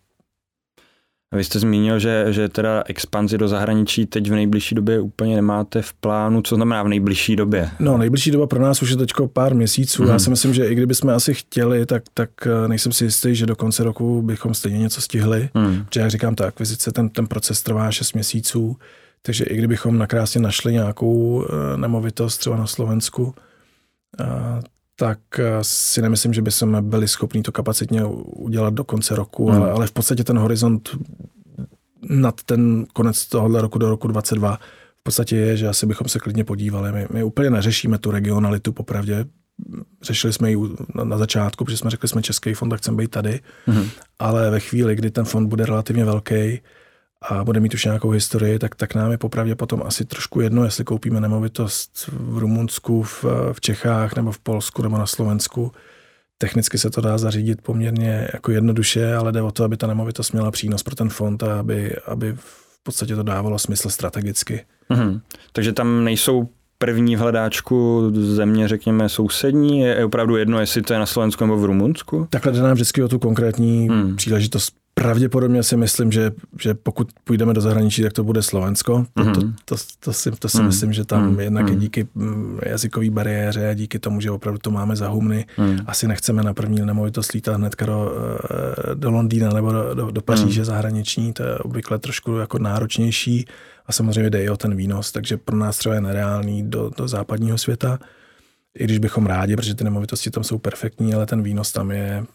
[1.38, 5.82] vy jste zmínil, že, že teda expanzi do zahraničí teď v nejbližší době úplně nemáte
[5.82, 6.42] v plánu.
[6.42, 7.70] Co znamená v nejbližší době?
[7.80, 10.02] No, nejbližší doba pro nás už je teď pár měsíců.
[10.02, 10.10] Hmm.
[10.10, 10.20] Já mhm.
[10.20, 13.46] si myslím, že i kdyby jsme asi chtěli, tak, tak eh, nejsem si jistý, že
[13.46, 15.50] do konce roku bychom stejně něco stihli.
[15.56, 15.86] Hmm.
[15.86, 18.78] Protože, jak říkám, ta akvizice, ten, ten proces trvá 6 měsíců.
[19.22, 23.34] Takže i kdybychom nakrásně našli nějakou eh, nemovitost třeba na Slovensku,
[24.20, 24.26] eh,
[25.02, 25.20] tak
[25.62, 29.62] si nemyslím, že by jsme byli schopni to kapacitně udělat do konce roku, hmm.
[29.62, 30.90] ale, ale v podstatě ten horizont
[32.10, 34.60] nad ten konec tohohle roku do roku 22
[35.00, 36.92] v podstatě je, že asi bychom se klidně podívali.
[36.92, 39.26] My, my úplně neřešíme tu regionalitu popravdě.
[40.02, 40.58] Řešili jsme ji
[40.96, 43.90] na, na začátku, protože jsme řekli, jsme český fond, tak chceme být tady, hmm.
[44.20, 46.62] ale ve chvíli, kdy ten fond bude relativně velký,
[47.22, 50.64] a bude mít už nějakou historii, tak, tak nám je popravdě potom asi trošku jedno,
[50.64, 55.72] jestli koupíme nemovitost v Rumunsku, v, v Čechách, nebo v Polsku, nebo na Slovensku.
[56.38, 60.32] Technicky se to dá zařídit poměrně jako jednoduše, ale jde o to, aby ta nemovitost
[60.32, 64.66] měla přínos pro ten fond a aby, aby v podstatě to dávalo smysl strategicky.
[64.90, 65.22] Mm-hmm.
[65.54, 69.80] Takže tam nejsou první v hledáčku země, řekněme, sousední?
[69.80, 72.28] Je opravdu jedno, jestli to je na Slovensku nebo v Rumunsku?
[72.30, 74.16] Takhle jde nám vždycky o tu konkrétní hmm.
[74.16, 79.06] příležitost Pravděpodobně si myslím, že, že pokud půjdeme do zahraničí, tak to bude Slovensko.
[79.14, 79.56] To, to, mhm.
[79.66, 80.66] to, to, si, to si mm.
[80.66, 81.40] myslím, že tam mm.
[81.40, 81.80] jednak mm.
[81.80, 85.78] díky mm, jazykové bariéře a díky tomu, že opravdu to máme za humny, mm.
[85.86, 88.12] asi nechceme na první nemovitost lítat hnedka do,
[88.92, 90.66] eh, do Londýna nebo do, do, do Paříže mm.
[90.66, 93.46] zahraniční, to je obvykle trošku jako náročnější
[93.86, 97.08] a samozřejmě jde i o ten výnos, takže pro nás třeba je nereálný do, do
[97.08, 98.00] západního světa,
[98.80, 102.26] i když bychom rádi, protože ty nemovitosti tam jsou perfektní, ale ten výnos tam je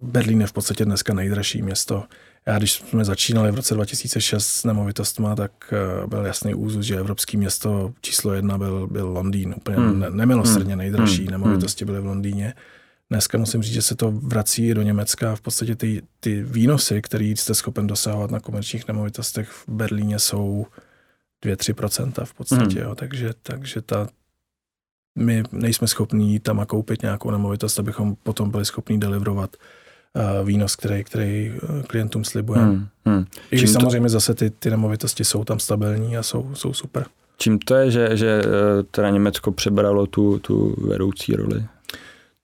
[0.00, 2.04] Berlín je v podstatě dneska nejdražší město.
[2.46, 6.96] Já když jsme začínali v roce 2006 s nemovitostma, tak eh, byl jasný úzus, že
[6.96, 9.54] evropský město číslo jedna byl, byl Londýn.
[9.56, 10.04] Úplně hmm.
[10.16, 10.78] nemilosrdně hmm.
[10.78, 11.30] nejdražší hmm.
[11.30, 12.54] nemovitosti byly v Londýně.
[13.10, 15.36] Dneska musím říct, že se to vrací do Německa.
[15.36, 20.66] V podstatě ty, ty výnosy, které jste schopen dosahovat na komerčních nemovitostech v Berlíně, jsou
[21.44, 22.80] 2-3% v podstatě.
[22.80, 22.88] Hmm.
[22.88, 22.94] Jo.
[22.94, 24.08] Takže, takže ta,
[25.18, 29.56] my nejsme schopní tam a koupit nějakou nemovitost, abychom potom byli schopní deliverovat
[30.44, 32.66] výnos, který, který eh, klientům slibujeme.
[32.66, 33.24] Hmm, hmm.
[33.50, 34.12] I když samozřejmě to...
[34.12, 37.06] zase ty, ty nemovitosti jsou tam stabilní a jsou, jsou super.
[37.38, 41.64] Čím to je, že, že eh, teda Německo přebralo tu, tu vedoucí roli?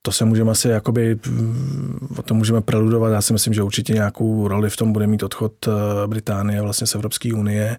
[0.02, 3.12] To se můžeme asi jakoby, mm, o tom můžeme preludovat.
[3.12, 5.70] Já si myslím, že určitě nějakou roli v tom bude mít odchod eh,
[6.06, 7.78] Británie vlastně z Evropské unie.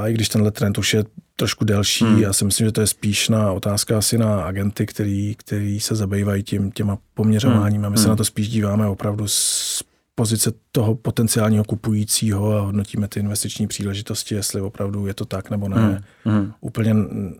[0.00, 1.04] A i když tenhle trend už je
[1.40, 2.18] trošku delší, hmm.
[2.18, 5.94] já si myslím, že to je spíš na otázka asi na agenty, který, který se
[5.94, 7.80] zabývají tím, těma poměřováním.
[7.80, 7.84] Hmm.
[7.84, 8.10] A my se hmm.
[8.10, 9.82] na to spíš díváme opravdu z
[10.14, 15.68] pozice toho potenciálního kupujícího a hodnotíme ty investiční příležitosti, jestli opravdu je to tak nebo
[15.68, 16.02] ne.
[16.24, 16.34] Hmm.
[16.34, 16.52] Hmm.
[16.60, 16.94] Úplně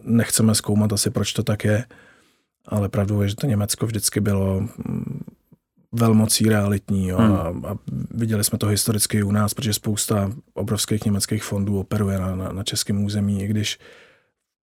[0.05, 1.85] nechceme zkoumat asi, proč to tak je,
[2.67, 4.69] ale pravdou je, že to Německo vždycky bylo
[5.93, 7.09] velmocí realitní.
[7.09, 7.33] Jo, hmm.
[7.33, 7.77] a, a
[8.11, 12.65] viděli jsme to historicky u nás, protože spousta obrovských německých fondů operuje na, na, na
[12.65, 13.79] českém území, i když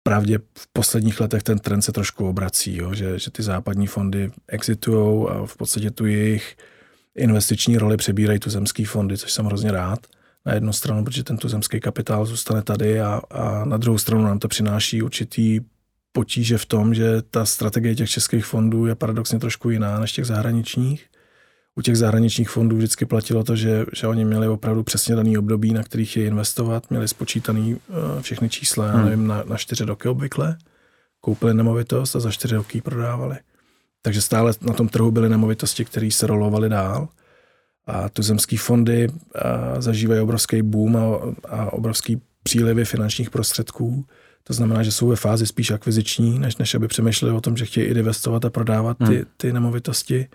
[0.03, 4.31] pravdě v posledních letech ten trend se trošku obrací, jo, že, že ty západní fondy
[4.47, 6.55] exitují a v podstatě tu jejich
[7.15, 9.99] investiční roli přebírají tu zemský fondy, což jsem hrozně rád
[10.45, 14.39] na jednu stranu, protože ten tuzemský kapitál zůstane tady a, a na druhou stranu nám
[14.39, 15.59] to přináší určitý
[16.11, 20.25] potíže v tom, že ta strategie těch českých fondů je paradoxně trošku jiná než těch
[20.25, 21.05] zahraničních
[21.77, 25.73] u těch zahraničních fondů vždycky platilo to, že, že oni měli opravdu přesně daný období,
[25.73, 28.99] na kterých je investovat, měli spočítaný uh, všechny čísla, hmm.
[28.99, 30.57] já nevím, na, na čtyři roky obvykle,
[31.21, 33.37] koupili nemovitost a za čtyři roky ji prodávali.
[34.01, 37.07] Takže stále na tom trhu byly nemovitosti, které se rolovaly dál
[37.85, 39.13] a tuzemské fondy uh,
[39.79, 41.01] zažívají obrovský boom a,
[41.49, 44.05] a obrovský přílivy finančních prostředků.
[44.43, 47.65] To znamená, že jsou ve fázi spíš akviziční, než, než aby přemýšleli o tom, že
[47.65, 49.25] chtějí investovat a prodávat ty, hmm.
[49.37, 50.27] ty nemovitosti.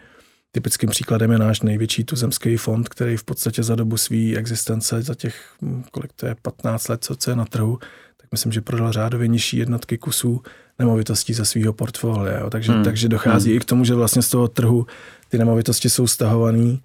[0.54, 5.14] Typickým příkladem je náš největší tuzemský fond, který v podstatě za dobu své existence, za
[5.14, 7.78] těch, hm, kolik to je, 15 let, co, co je na trhu,
[8.16, 10.42] tak myslím, že prodal řádově nižší jednotky kusů
[10.78, 12.50] nemovitostí ze svého portfolia.
[12.50, 12.84] Takže, hmm.
[12.84, 13.56] takže dochází hmm.
[13.56, 14.86] i k tomu, že vlastně z toho trhu
[15.28, 16.78] ty nemovitosti jsou stahované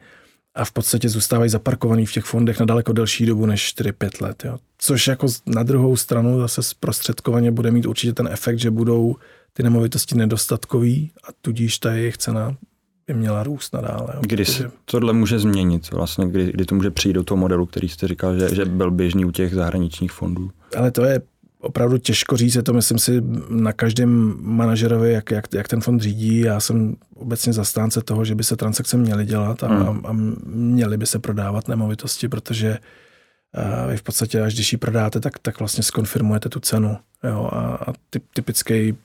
[0.56, 4.46] a v podstatě zůstávají zaparkovaný v těch fondech na daleko delší dobu než 4-5 let.
[4.46, 4.58] Jo.
[4.78, 9.16] Což jako na druhou stranu zase zprostředkovaně bude mít určitě ten efekt, že budou
[9.54, 12.58] ty nemovitosti nedostatkový a tudíž ta jejich cena
[13.08, 14.14] by měla růst nadále.
[14.14, 15.92] Jo, kdy se tohle může změnit?
[15.92, 18.92] Vlastně, kdy, kdy to může přijít do toho modelu, který jste říkal, že, že byl
[18.92, 20.52] běžný u těch zahraničních fondů?
[20.78, 21.22] Ale to je
[21.60, 26.02] opravdu těžko říct, je to myslím si na každém manažerovi, jak, jak, jak ten fond
[26.02, 26.40] řídí.
[26.40, 30.06] Já jsem obecně zastánce toho, že by se transakce měly dělat a, hmm.
[30.06, 30.16] a, a
[30.46, 32.78] měly by se prodávat nemovitosti, protože
[33.58, 36.98] uh, vy v podstatě, až když ji prodáte, tak, tak vlastně skonfirmujete tu cenu.
[37.24, 38.98] Jo, a, a typ, typický, uh,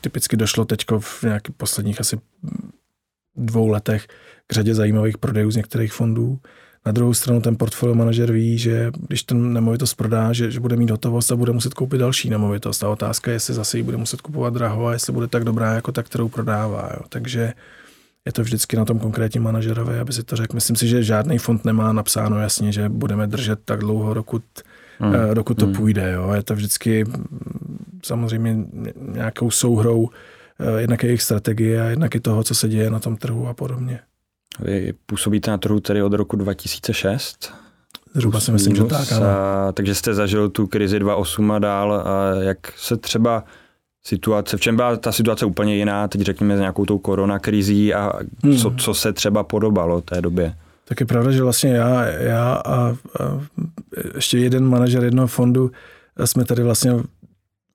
[0.00, 2.18] typicky došlo teď v nějakých posledních asi
[3.40, 4.06] dvou letech
[4.46, 6.38] k řadě zajímavých prodejů z některých fondů.
[6.86, 10.76] Na druhou stranu ten portfolio manažer ví, že když ten nemovitost prodá, že, že bude
[10.76, 12.84] mít hotovost a bude muset koupit další nemovitost.
[12.84, 15.74] A otázka je, jestli zase ji bude muset kupovat draho a jestli bude tak dobrá
[15.74, 16.90] jako ta, kterou prodává.
[16.92, 17.02] Jo.
[17.08, 17.52] Takže
[18.26, 20.54] je to vždycky na tom konkrétním manažerovi, aby si to řekl.
[20.54, 24.42] Myslím si, že žádný fond nemá napsáno jasně, že budeme držet tak dlouho, dokud,
[24.98, 25.14] hmm.
[25.14, 25.74] uh, dokud to hmm.
[25.74, 26.12] půjde.
[26.12, 26.32] Jo.
[26.34, 27.04] Je to vždycky
[28.02, 28.56] samozřejmě
[28.96, 30.14] nějakou souhrou Eh,
[30.78, 34.00] jednak jejich strategie a jednak i toho, co se děje na tom trhu a podobně.
[34.58, 37.52] Vy působíte na trhu tedy od roku 2006?
[38.14, 39.12] Zhruba si myslím, že tak.
[39.12, 39.26] Ano.
[39.26, 41.92] A, takže jste zažil tu krizi 2.8 a dál.
[41.92, 43.44] A jak se třeba
[44.04, 48.12] situace, v čem byla ta situace úplně jiná, teď řekněme s nějakou tou koronakrizí a
[48.44, 48.56] hmm.
[48.56, 50.54] co, co se třeba podobalo té době?
[50.84, 52.94] Tak je pravda, že vlastně já, já a, a
[54.14, 55.70] ještě jeden manažer jednoho fondu
[56.24, 56.92] jsme tady vlastně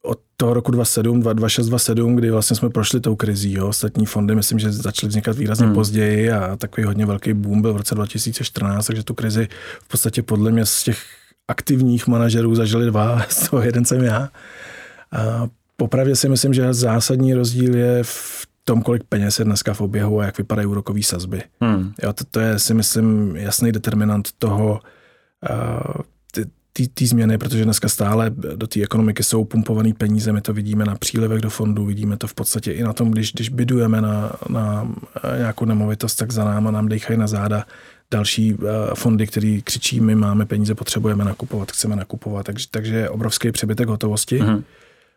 [0.06, 3.54] od toho roku 2007, 2006, 2007, kdy vlastně jsme prošli tou krizí.
[3.54, 3.68] Jo.
[3.68, 5.76] Ostatní fondy, myslím, že začaly vznikat výrazně hmm.
[5.76, 9.48] později a takový hodně velký boom byl v roce 2014, takže tu krizi
[9.82, 10.98] v podstatě podle mě z těch
[11.48, 14.30] aktivních manažerů zažili dva, z toho jeden jsem já.
[15.12, 19.82] A popravdě si myslím, že zásadní rozdíl je v tom, kolik peněz je dneska v
[19.82, 21.44] oběhu a jak vypadají úrokové sazby.
[21.62, 21.94] Hmm.
[22.04, 24.80] Jo, to, to je si myslím jasný determinant toho,
[26.94, 30.96] ty změny, protože dneska stále do té ekonomiky jsou pumpované peníze, my to vidíme na
[30.96, 34.92] přílivech do fondů, vidíme to v podstatě i na tom, když, když bydujeme na, na
[35.38, 37.66] nějakou nemovitost, tak za náma nám dechají na záda
[38.12, 38.58] další
[38.94, 43.88] fondy, které křičí, my máme peníze, potřebujeme nakupovat, chceme nakupovat, takže, takže je obrovský přebytek
[43.88, 44.64] hotovosti, mm-hmm.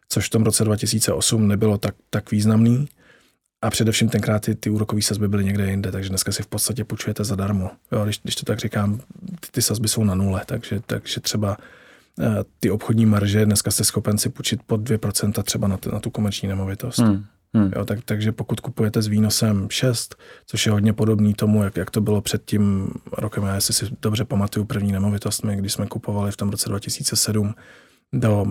[0.09, 2.89] což v tom roce 2008 nebylo tak, tak významný.
[3.63, 6.85] A především tenkrát ty, ty úrokové sazby byly někde jinde, takže dneska si v podstatě
[6.85, 7.71] půjčujete zadarmo.
[7.93, 8.99] Jo, když, když to tak říkám,
[9.41, 11.57] ty, ty sazby jsou na nule, takže, takže třeba
[12.19, 12.27] uh,
[12.61, 16.11] ty obchodní marže dneska jste schopen si půjčit pod 2% třeba na, t, na tu
[16.11, 16.99] komerční nemovitost.
[16.99, 17.25] Hmm.
[17.55, 17.71] Hmm.
[17.77, 20.17] Jo, tak, takže pokud kupujete s výnosem 6,
[20.47, 24.25] což je hodně podobný tomu, jak, jak to bylo před tím rokem, já si dobře
[24.25, 27.55] pamatuju první nemovitostmi, když jsme kupovali v tom roce 2007,
[28.13, 28.47] do,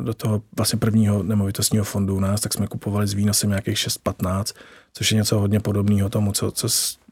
[0.00, 4.54] do toho vlastně prvního nemovitostního fondu u nás, tak jsme kupovali s výnosem nějakých 6-15,
[4.92, 6.68] což je něco hodně podobného tomu, co, co,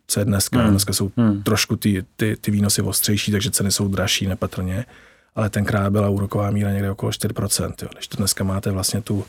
[0.07, 0.59] co je dneska.
[0.59, 0.71] Hmm.
[0.71, 1.43] Dneska jsou hmm.
[1.43, 4.85] trošku ty, ty, ty výnosy ostřejší, takže ceny jsou dražší nepatrně,
[5.35, 7.73] ale tenkrát byla úroková míra někde okolo 4%.
[7.83, 7.89] Jo.
[7.93, 9.25] Když to dneska máte vlastně tu,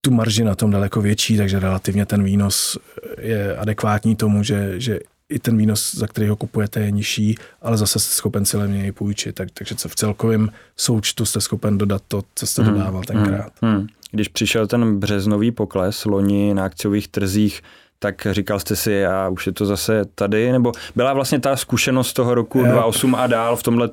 [0.00, 2.78] tu marži na tom daleko větší, takže relativně ten výnos
[3.18, 5.00] je adekvátní tomu, že, že
[5.34, 8.92] i ten výnos, za který ho kupujete, je nižší, ale zase jste schopen si levněji
[8.92, 9.34] půjčit.
[9.34, 12.72] Tak, takže v celkovém součtu jste schopen dodat to, co jste hmm.
[12.72, 13.52] dodával tenkrát.
[13.62, 13.74] Hmm.
[13.74, 13.86] Hmm.
[14.10, 17.62] Když přišel ten březnový pokles loni na akciových trzích,
[17.98, 22.12] tak říkal jste si, a už je to zase tady, nebo byla vlastně ta zkušenost
[22.12, 23.88] toho roku 2008 a dál v tomhle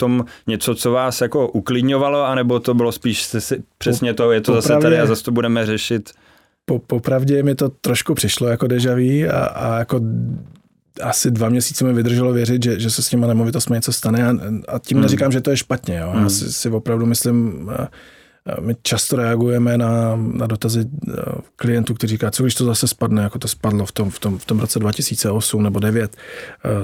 [0.48, 4.78] něco, co vás jako uklidňovalo, anebo to bylo spíš si, přesně to, je to zase
[4.82, 6.12] tady a zase to budeme řešit?
[6.66, 10.02] Po, popravdě mi to trošku přišlo jako dejaví a, a jako
[11.02, 14.34] asi dva měsíce mi vydrželo věřit, že, že se s těma nemovitostmi něco stane a,
[14.68, 15.02] a tím hmm.
[15.02, 15.98] neříkám, že to je špatně.
[15.98, 16.12] Jo.
[16.14, 16.24] Hmm.
[16.24, 17.70] Já si, si opravdu myslím,
[18.60, 20.86] my často reagujeme na, na dotazy
[21.56, 24.38] klientů, kteří říkají, co když to zase spadne, jako to spadlo v tom, v tom,
[24.38, 26.18] v tom roce 2008 nebo 2009.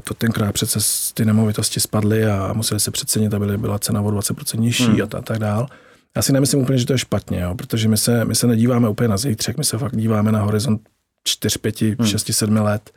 [0.04, 0.80] To tenkrát přece
[1.14, 5.02] ty nemovitosti spadly a museli se přecenit, aby byla cena o 20% nižší hmm.
[5.02, 5.68] a, a tak dál.
[6.16, 8.90] Já si nemyslím úplně, že to je špatně, jo, protože my se, my se nedíváme
[8.90, 10.82] úplně na zítřek, my se fakt díváme na horizont
[11.24, 12.92] 4, 5, 6, 7 let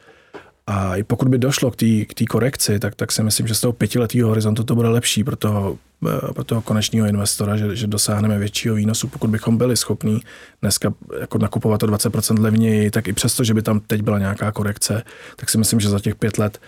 [0.71, 3.73] a i pokud by došlo k té korekci, tak, tak si myslím, že z toho
[3.73, 5.79] pětiletého horizontu to bude lepší pro toho,
[6.09, 9.09] eh, pro toho konečního investora, že, že dosáhneme většího výnosu.
[9.09, 10.21] Pokud bychom byli schopní
[10.63, 14.53] dneska jako nakupovat to 20% levněji, tak i přesto, že by tam teď byla nějaká
[14.53, 15.03] korekce,
[15.37, 16.61] tak si myslím, že za těch pět let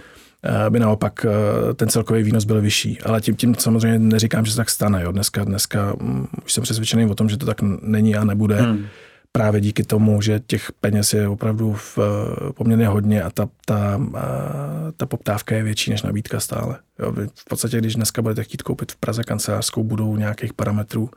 [0.44, 3.00] eh, by naopak eh, ten celkový výnos byl vyšší.
[3.00, 5.02] Ale tím, tím samozřejmě neříkám, že se tak stane.
[5.02, 5.12] Jo.
[5.12, 8.62] Dneska, dneska mm, už jsem přesvědčený o tom, že to tak není a nebude.
[8.62, 8.86] Hmm
[9.32, 14.00] právě díky tomu, že těch peněz je opravdu v, eh, poměrně hodně a ta, ta,
[14.16, 16.78] eh, ta poptávka je větší než nabídka stále.
[16.98, 21.10] Jo, v podstatě, když dneska budete chtít koupit v Praze kancelářskou budou nějakých parametrů,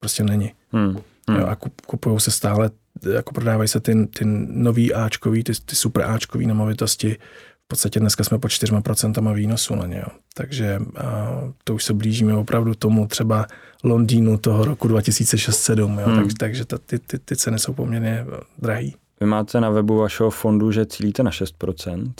[0.00, 0.52] prostě není.
[0.72, 0.96] Hmm.
[1.28, 1.38] Hmm.
[1.38, 2.70] Jo, a kupují se stále,
[3.14, 7.16] jako prodávají se ty, ty nový Ačkový, ty, ty super Ačkový nemovitosti
[7.64, 9.96] v podstatě dneska jsme pod 4% výnosu na ně.
[9.96, 10.18] Jo.
[10.34, 13.46] Takže a to už se blížíme opravdu tomu třeba
[13.84, 16.04] Londýnu toho roku 2006-2007.
[16.04, 16.16] Hmm.
[16.16, 18.26] Takže, takže ta, ty, ty, ty ceny jsou poměrně
[18.58, 18.94] drahý.
[19.20, 22.12] Vy máte na webu vašeho fondu, že cílíte na 6%.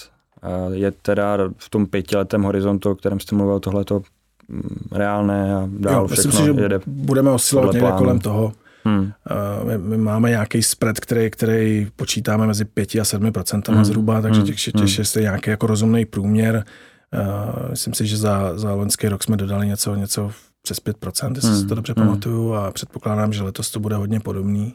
[0.42, 4.02] A je teda v tom pětiletém horizontu, o kterém jste mluvil, tohleto
[4.48, 8.52] mm, reálné a dál jo, všechno myslím si, že jede budeme oscilovat někde kolem toho.
[8.84, 9.12] Hmm.
[9.64, 13.84] My, my máme nějaký spread, který, který počítáme mezi 5 a 7 procentama hmm.
[13.84, 14.46] zhruba, takže hmm.
[14.46, 15.04] těch, těch hmm.
[15.16, 16.64] je nějaký jako rozumný průměr.
[17.70, 20.30] Myslím si, že za, za loňský rok jsme dodali něco, něco
[20.62, 21.60] přes 5 procent, jestli hmm.
[21.60, 22.06] si to dobře hmm.
[22.06, 24.74] pamatuju a předpokládám, že letos to bude hodně podobný.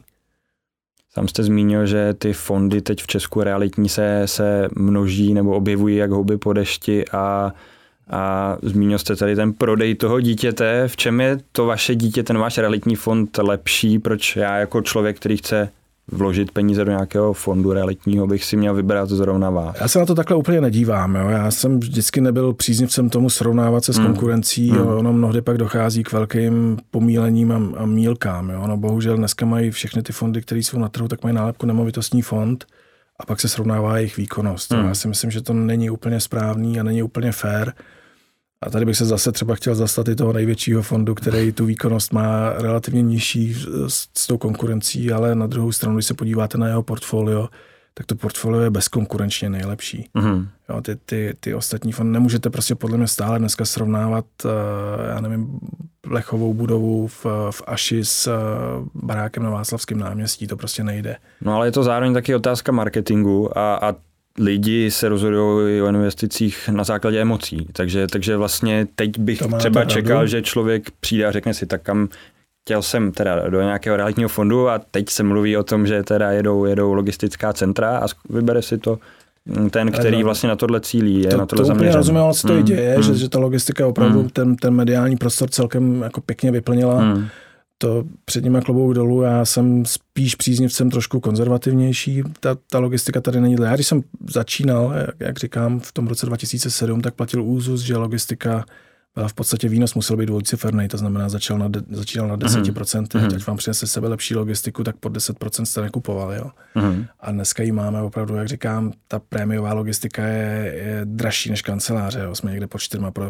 [1.14, 5.96] Sám jste zmínil, že ty fondy teď v Česku realitní se, se množí nebo objevují
[5.96, 7.52] jak houby po dešti a
[8.10, 10.88] a zmínil jste tady ten prodej toho dítěte.
[10.88, 13.98] V čem je to vaše dítě, ten váš realitní fond lepší?
[13.98, 15.68] Proč já jako člověk, který chce
[16.12, 19.76] vložit peníze do nějakého fondu realitního, bych si měl vybrat zrovna vás?
[19.80, 21.14] Já se na to takhle úplně nedívám.
[21.14, 21.28] Jo.
[21.28, 24.06] Já jsem vždycky nebyl příznivcem tomu srovnávat se s hmm.
[24.06, 24.70] konkurencí.
[24.70, 24.78] Hmm.
[24.78, 24.96] Jo.
[24.96, 28.50] Ono mnohdy pak dochází k velkým pomílením a, a mílkám.
[28.50, 28.60] Jo.
[28.60, 32.22] Ono bohužel dneska mají všechny ty fondy, které jsou na trhu, tak mají nálepku nemovitostní
[32.22, 32.64] fond
[33.20, 34.72] a pak se srovnává jejich výkonnost.
[34.72, 34.88] Hmm.
[34.88, 37.72] Já si myslím, že to není úplně správný a není úplně fair.
[38.62, 42.12] A tady bych se zase třeba chtěl zastat i toho největšího fondu, který tu výkonnost
[42.12, 43.54] má relativně nižší
[43.86, 47.48] s, s tou konkurencí, ale na druhou stranu, když se podíváte na jeho portfolio,
[47.94, 50.08] tak to portfolio je bezkonkurenčně nejlepší.
[50.14, 50.48] Mm-hmm.
[50.68, 54.50] Jo, ty, ty, ty ostatní fondy nemůžete prostě podle mě stále dneska srovnávat, uh,
[55.08, 55.60] já nevím,
[56.06, 61.16] lechovou budovu v, v Aši s uh, barákem na Václavském náměstí, to prostě nejde.
[61.40, 63.94] No ale je to zároveň taky otázka marketingu a, a
[64.40, 67.66] lidi se rozhodují o investicích na základě emocí.
[67.72, 72.08] Takže, takže vlastně teď bych třeba čekal, že člověk přijde a řekne si, tak kam
[72.64, 76.30] chtěl jsem teda do nějakého realitního fondu a teď se mluví o tom, že teda
[76.30, 78.98] jedou, jedou logistická centra a vybere si to
[79.70, 81.96] ten, který vlastně na tohle cílí, je to, na tohle to zaměřený.
[81.96, 83.02] rozumím, ale co to mm, děje, mm.
[83.02, 84.28] že, že ta logistika opravdu mm.
[84.28, 87.00] ten, ten mediální prostor celkem jako pěkně vyplnila.
[87.00, 87.26] Mm.
[87.82, 92.22] To před nimi klobouk dolů, já jsem spíš příznivcem trošku konzervativnější.
[92.40, 93.56] Ta, ta logistika tady není.
[93.62, 97.96] Já když jsem začínal, jak, jak říkám, v tom roce 2007, tak platil úzus, že
[97.96, 98.64] logistika
[99.26, 103.34] v podstatě výnos musel být dvojciferný, to znamená začal na, de, začínal na 10%, mm-hmm.
[103.36, 106.36] ať vám přinese sebe lepší logistiku, tak pod 10% jste nekupovali.
[106.36, 106.50] Jo?
[106.76, 107.06] Mm-hmm.
[107.20, 112.20] A dneska ji máme opravdu, jak říkám, ta prémiová logistika je, je dražší než kanceláře,
[112.20, 112.34] jo?
[112.34, 113.22] jsme někde pod 4%,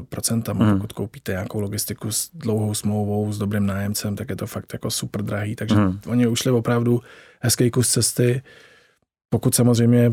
[0.42, 0.72] mm-hmm.
[0.74, 4.90] pokud koupíte nějakou logistiku s dlouhou smlouvou, s dobrým nájemcem, tak je to fakt jako
[4.90, 5.98] super drahý, takže mm-hmm.
[6.06, 7.00] oni ušli opravdu
[7.40, 8.42] hezký kus cesty,
[9.30, 10.12] pokud samozřejmě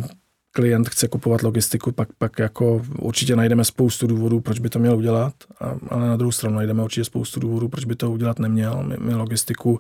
[0.58, 4.98] klient chce kupovat logistiku, pak, pak jako určitě najdeme spoustu důvodů, proč by to měl
[4.98, 8.84] udělat, a, ale na druhou stranu najdeme určitě spoustu důvodů, proč by to udělat neměl.
[8.84, 9.80] My, my logistiku uh,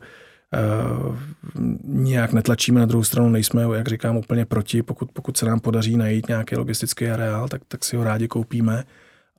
[1.83, 4.83] nijak netlačíme, na druhou stranu nejsme, jak říkám, úplně proti.
[4.83, 8.83] Pokud, pokud se nám podaří najít nějaký logistický areál, tak, tak si ho rádi koupíme,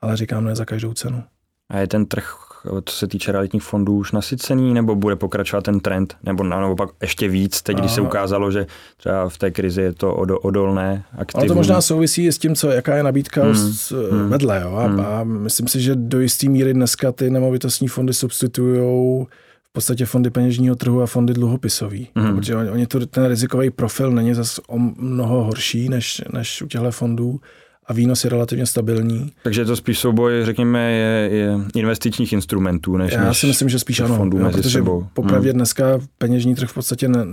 [0.01, 1.23] ale říkám, ne za každou cenu.
[1.69, 2.48] A je ten trh,
[2.85, 7.29] co se týče realitních fondů, už nasycený, nebo bude pokračovat ten trend, nebo naopak ještě
[7.29, 8.67] víc, teď, když se ukázalo, že
[8.97, 11.41] třeba v té krizi je to odolné aktivum.
[11.41, 13.73] Ale to možná souvisí s tím, co, jaká je nabídka hmm.
[14.11, 14.29] hmm.
[14.29, 14.61] vedle.
[14.63, 14.75] Jo?
[14.75, 15.01] A, hmm.
[15.01, 19.27] a myslím si, že do jisté míry dneska ty nemovitostní fondy substituují
[19.71, 22.09] v podstatě fondy peněžního trhu a fondy dluhopisový.
[22.17, 22.37] Hmm.
[22.37, 26.91] Protože oni to, ten rizikový profil není zase o mnoho horší než, než u těchto
[26.91, 27.41] fondů
[27.89, 29.33] a výnos je relativně stabilní.
[29.43, 33.79] Takže je to spíš souboj, řekněme, je, je investičních instrumentů, než Já si myslím, že
[33.79, 35.07] spíš ano, fondů mezi protože sebou.
[35.15, 35.59] popravdě hmm.
[35.59, 37.25] dneska peněžní trh v podstatě ne,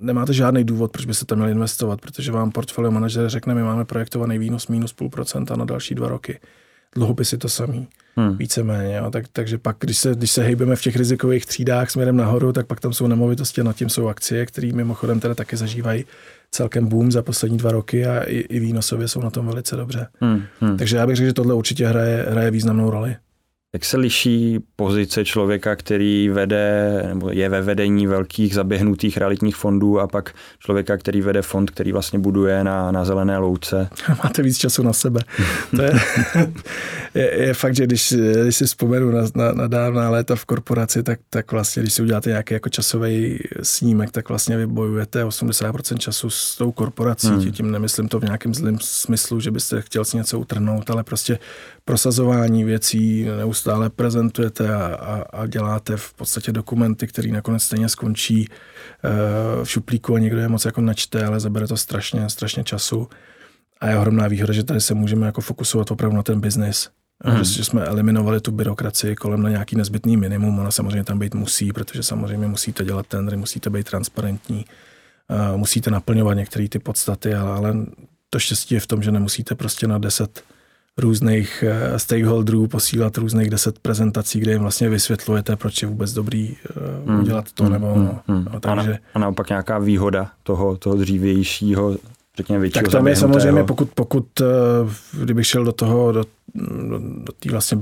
[0.00, 3.84] nemáte žádný důvod, proč byste tam měli investovat, protože vám portfolio manažer řekne, my máme
[3.84, 6.38] projektovaný výnos minus půl procenta na další dva roky.
[6.94, 8.36] Dluhopisy to samý, hmm.
[8.36, 8.96] víceméně.
[8.96, 9.10] Jo.
[9.10, 12.66] Tak, takže pak, když se, když se hejbeme v těch rizikových třídách směrem nahoru, tak
[12.66, 16.04] pak tam jsou nemovitosti a nad tím jsou akcie, které mimochodem teda taky zažívají
[16.50, 20.06] celkem boom za poslední dva roky a i, i výnosově jsou na tom velice dobře.
[20.20, 20.76] Hmm, hmm.
[20.76, 23.16] Takže já bych řekl, že tohle určitě hraje, hraje významnou roli.
[23.74, 30.00] Jak se liší pozice člověka, který vede nebo je ve vedení velkých zaběhnutých realitních fondů
[30.00, 33.88] a pak člověka, který vede fond, který vlastně buduje na, na zelené louce?
[34.24, 35.20] Máte víc času na sebe.
[35.76, 35.92] to je,
[37.14, 41.02] je, je fakt, že když, když si vzpomenu na, na, na dávná léta v korporaci,
[41.02, 45.98] tak, tak vlastně, když si uděláte nějaký jako časový snímek, tak vlastně vy bojujete 80%
[45.98, 47.28] času s tou korporací.
[47.28, 47.52] Hmm.
[47.52, 51.38] Tím nemyslím to v nějakém zlém smyslu, že byste chtěl si něco utrhnout, ale prostě
[51.84, 58.48] prosazování věcí neustále prezentujete a, a, a děláte v podstatě dokumenty, které nakonec stejně skončí
[58.48, 63.08] uh, v šuplíku a někdo je moc jako načte, ale zabere to strašně, strašně času.
[63.80, 66.90] A je ohromná výhoda, že tady se můžeme jako fokusovat opravdu na ten biznis.
[67.24, 67.44] Hmm.
[67.44, 70.58] Že, že jsme eliminovali tu byrokracii kolem na nějaký nezbytný minimum.
[70.58, 74.64] Ona samozřejmě tam být musí, protože samozřejmě musíte dělat tendry, musíte být transparentní,
[75.30, 77.74] uh, musíte naplňovat některé ty podstaty, ale, ale
[78.30, 80.44] to štěstí je v tom, že nemusíte prostě na 10
[80.98, 86.56] různých eh, stakeholderů posílat různých deset prezentací, kde jim vlastně vysvětlujete, proč je vůbec dobrý
[87.06, 87.20] hmm.
[87.20, 87.72] udělat to, hmm.
[87.72, 88.18] nebo hmm.
[88.28, 88.46] Hmm.
[88.52, 88.90] No, takže...
[88.90, 91.96] a, na, a naopak nějaká výhoda toho, toho dřívějšího
[92.36, 94.44] řekněme většího Tak tam je samozřejmě, pokud, pokud eh,
[95.22, 96.24] kdybych šel do toho, do,
[96.88, 97.78] do, do té vlastně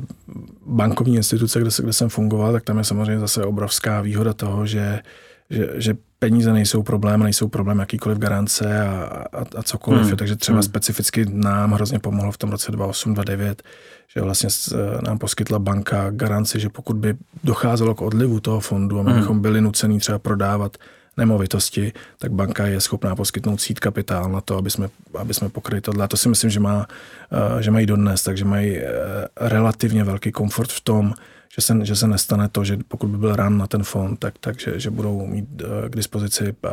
[0.66, 5.00] bankovní instituce, kde, kde jsem fungoval, tak tam je samozřejmě zase obrovská výhoda toho, že,
[5.50, 8.94] že, že peníze nejsou problém, nejsou problém jakýkoliv garance a,
[9.32, 10.06] a, a cokoliv.
[10.06, 10.16] Hmm.
[10.16, 10.62] Takže třeba hmm.
[10.62, 13.54] specificky nám hrozně pomohlo v tom roce 2008-2009,
[14.14, 14.48] že vlastně
[15.02, 19.20] nám poskytla banka garanci, že pokud by docházelo k odlivu toho fondu a my hmm.
[19.20, 20.76] bychom byli nuceni třeba prodávat
[21.16, 25.80] nemovitosti, tak banka je schopná poskytnout sít kapitál na to, aby jsme, aby jsme pokryli
[25.80, 26.04] tohle.
[26.04, 26.86] A to si myslím, že, má,
[27.32, 28.86] eh, že mají dodnes, takže mají eh,
[29.40, 31.14] relativně velký komfort v tom,
[31.54, 34.34] že se, že se nestane to, že pokud by byl rán na ten fond, tak,
[34.40, 36.70] tak že, že budou mít eh, k dispozici uh,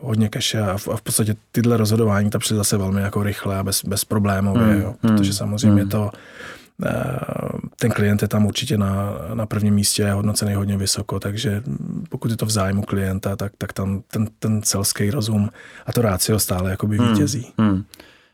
[0.00, 3.56] hodně keše a, v, a v podstatě tyhle rozhodování tam přišly zase velmi jako rychle
[3.56, 5.90] a bez, bez problémů, hmm, jo, protože hmm, samozřejmě hmm.
[5.90, 6.10] to
[6.86, 6.92] eh,
[7.76, 11.62] ten klient je tam určitě na, na prvním místě, je hodnocený hodně vysoko, takže
[12.08, 15.50] pokud je to v zájmu klienta, tak, tak tam ten, ten celský rozum
[15.86, 17.52] a to rácio stále jakoby hmm, vítězí.
[17.58, 17.84] Hmm, hmm.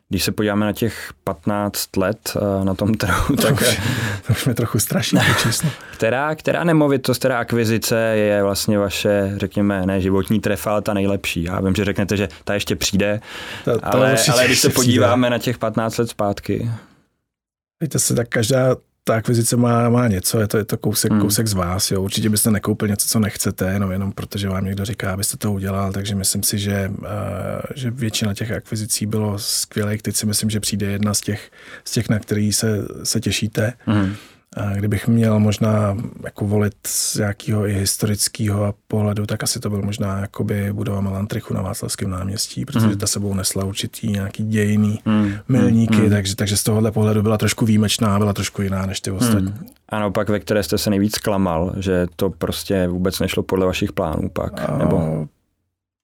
[0.09, 3.59] Když se podíváme na těch 15 let eh, na tom trhu, tak...
[3.59, 3.81] To už,
[4.27, 5.71] to už mě trochu strašně číslo.
[5.93, 11.43] Která, která nemovitost, která akvizice je vlastně vaše, řekněme, ne životní trefa, ale ta nejlepší?
[11.43, 13.21] Já vím, že řeknete, že ta ještě přijde,
[13.65, 15.31] ta, ta ale, ale když se podíváme přijde.
[15.31, 16.71] na těch 15 let zpátky...
[17.83, 21.21] Víte se, tak každá ta akvizice má, má něco, je to, je to kousek, hmm.
[21.21, 21.91] kousek z vás.
[21.91, 22.03] Jo.
[22.03, 25.93] Určitě byste nekoupil něco, co nechcete, jenom, jenom protože vám někdo říká, abyste to udělal.
[25.93, 27.07] Takže myslím si, že, uh,
[27.75, 30.03] že většina těch akvizicí bylo skvělých.
[30.03, 31.51] Teď si myslím, že přijde jedna z těch,
[31.85, 33.73] z těch na který se, se těšíte.
[33.87, 34.15] Hmm.
[34.75, 40.21] Kdybych měl možná jako volit z nějakého i historického pohledu, tak asi to byl možná
[40.21, 42.99] jakoby budova Melantrichu na Václavském náměstí, protože mm.
[42.99, 45.33] ta sebou nesla určitý nějaký dějný mm.
[45.49, 46.11] milníky, mm.
[46.11, 49.51] takže, takže z tohohle pohledu byla trošku výjimečná, byla trošku jiná než ty ostatní.
[49.61, 49.67] Mm.
[49.89, 53.93] A naopak, ve které jste se nejvíc klamal, že to prostě vůbec nešlo podle vašich
[53.93, 54.71] plánů pak?
[54.71, 55.29] A, nebo?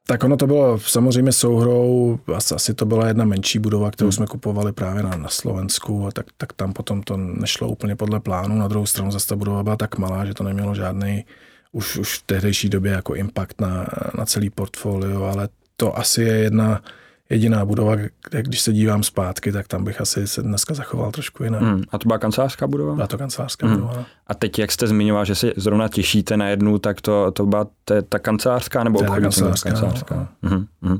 [0.07, 4.13] Tak ono to bylo samozřejmě souhrou, asi, asi to byla jedna menší budova, kterou hmm.
[4.13, 8.21] jsme kupovali právě na, na Slovensku, a tak, tak tam potom to nešlo úplně podle
[8.21, 8.59] plánu.
[8.59, 11.25] Na druhou stranu zase ta budova byla tak malá, že to nemělo žádný
[11.73, 13.87] už, už v tehdejší době jako impact na,
[14.19, 16.83] na celý portfolio, ale to asi je jedna,
[17.31, 21.45] jediná budova, kde když se dívám zpátky, tak tam bych asi se dneska zachoval trošku
[21.45, 21.63] jinak.
[21.63, 21.83] Hmm.
[21.91, 22.95] A to byla kancelářská budova?
[22.95, 23.77] Byla to kancelářská hmm.
[23.77, 24.05] budova.
[24.27, 27.67] A teď, jak jste zmiňoval, že se zrovna těšíte na jednu, tak to, to byla
[27.85, 29.71] to ta kancelářská nebo obchodní kancelářská?
[29.71, 30.29] kancelářská.
[30.43, 30.51] No.
[30.51, 30.67] Hmm.
[30.83, 30.99] Hmm.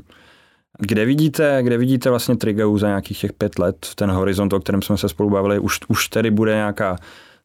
[0.79, 4.81] Kde vidíte, kde vidíte vlastně Trigeu za nějakých těch pět let, ten horizont, o kterém
[4.81, 6.97] jsme se spolu bavili, už, už tedy bude nějaká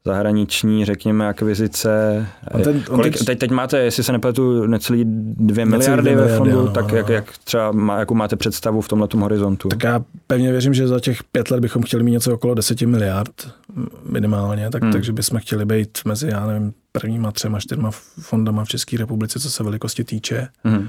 [0.06, 2.26] zahraniční, řekněme, akvizice.
[2.52, 5.04] On ten, on Kolik, teď, teď máte, jestli se nepletu, necelý
[5.36, 6.96] dvě miliardy ve fondu, no, tak no.
[6.96, 9.68] Jak, jak třeba má, jakou máte představu v tomhle horizontu?
[9.68, 12.82] Tak já pevně věřím, že za těch pět let bychom chtěli mít něco okolo 10
[12.82, 13.48] miliard
[14.04, 14.92] minimálně, tak, hmm.
[14.92, 17.90] takže bychom chtěli být mezi, já nevím, prvníma třema, čtyřma
[18.20, 20.48] fondama v České republice, co se velikosti týče.
[20.64, 20.88] Hmm.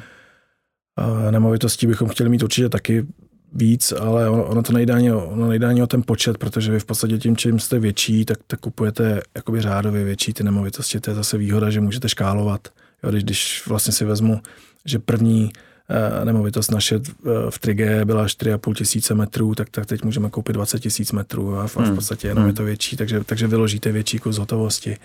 [0.97, 3.05] A nemovitostí bychom chtěli mít určitě taky
[3.53, 6.79] víc, ale ono, ono to nejde ani, ono nejde ani o ten počet, protože vy
[6.79, 10.99] v podstatě tím, čím jste větší, tak, tak kupujete jakoby řádově větší ty nemovitosti.
[10.99, 12.67] To je zase výhoda, že můžete škálovat.
[13.03, 14.41] Jo, když, když vlastně si vezmu,
[14.85, 15.51] že první
[15.89, 20.53] eh, nemovitost naše eh, v Trigé byla 4,5 tisíce metrů, tak, tak teď můžeme koupit
[20.53, 21.95] 20 tisíc metrů a v, v hmm.
[21.95, 22.47] podstatě jenom hmm.
[22.47, 24.97] je to větší, takže, takže vyložíte větší kus hotovosti.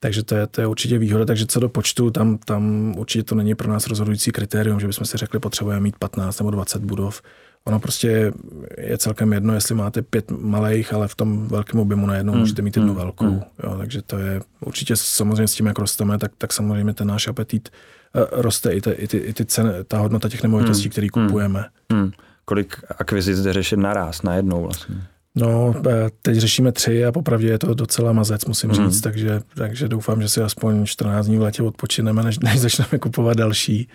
[0.00, 1.24] Takže to je, to je určitě výhoda.
[1.24, 5.06] Takže co do počtu, tam, tam určitě to není pro nás rozhodující kritérium, že bychom
[5.06, 7.22] si řekli, potřebujeme mít 15 nebo 20 budov.
[7.68, 8.32] Ono prostě
[8.78, 12.40] je celkem jedno, jestli máte pět malých, ale v tom velkém objemu najednou hmm.
[12.40, 13.02] můžete mít jednu hmm.
[13.02, 13.24] velkou.
[13.24, 13.42] Hmm.
[13.64, 17.28] Jo, takže to je určitě samozřejmě s tím, jak rosteme, tak, tak samozřejmě ten náš
[17.28, 17.68] apetit
[18.14, 20.90] uh, roste i, te, i, ty, i ty ceny, ta hodnota těch nemovitostí, hmm.
[20.90, 21.26] které hmm.
[21.26, 21.64] kupujeme.
[21.92, 22.10] Hmm.
[22.44, 24.96] Kolik akvizic jde řešit naraz, najednou vlastně?
[25.34, 28.90] No, eh, teď řešíme tři a popravdě je to docela mazec, musím hmm.
[28.90, 32.98] říct, takže, takže doufám, že si aspoň 14 dní v létě odpočineme, než, než začneme
[32.98, 33.88] kupovat další.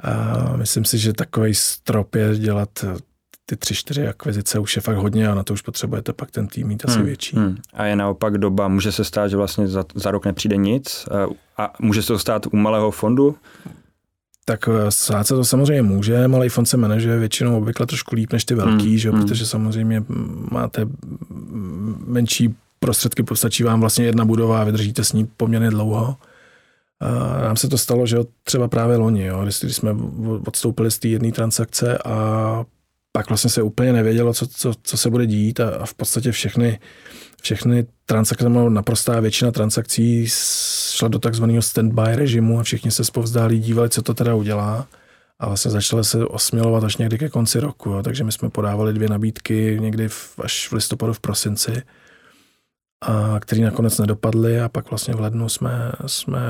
[0.00, 2.84] A myslím si, že takový strop je dělat
[3.46, 6.46] ty tři, čtyři akvizice už je fakt hodně a na to už potřebujete pak ten
[6.46, 7.36] tým mít asi hmm, větší.
[7.36, 7.56] Hmm.
[7.74, 11.08] A je naopak doba, může se stát, že vlastně za, za rok nepřijde nic
[11.56, 13.36] a může se to stát u malého fondu?
[14.44, 18.32] Tak eh, stát se to samozřejmě může, malý fond se manažuje většinou obvykle trošku líp
[18.32, 19.10] než ty velký, hmm, že?
[19.10, 19.20] Hmm.
[19.22, 20.04] protože samozřejmě
[20.50, 20.86] máte
[22.06, 26.16] menší prostředky, postačí vám vlastně jedna budova a vydržíte s ní poměrně dlouho.
[27.00, 29.90] A nám se to stalo, že třeba právě loni, jo, když, jsme
[30.46, 32.64] odstoupili z té jedné transakce a
[33.12, 36.32] pak vlastně se úplně nevědělo, co, co, co se bude dít a, a v podstatě
[36.32, 36.80] všechny,
[37.42, 40.26] všechny transakce, naprostá většina transakcí
[40.90, 44.86] šla do takzvaného standby režimu a všichni se zpovzdálí dívali, co to teda udělá.
[45.38, 48.92] A vlastně začaly se osmělovat až někdy ke konci roku, jo, takže my jsme podávali
[48.92, 51.82] dvě nabídky někdy v, až v listopadu, v prosinci
[53.06, 56.40] a který nakonec nedopadly a pak vlastně v lednu jsme, jsme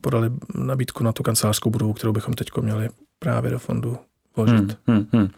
[0.00, 2.88] podali nabídku na tu kancelářskou budovu, kterou bychom teď měli
[3.18, 3.98] právě do fondu
[4.36, 4.56] vložit.
[4.56, 5.28] Hmm, hmm, hmm.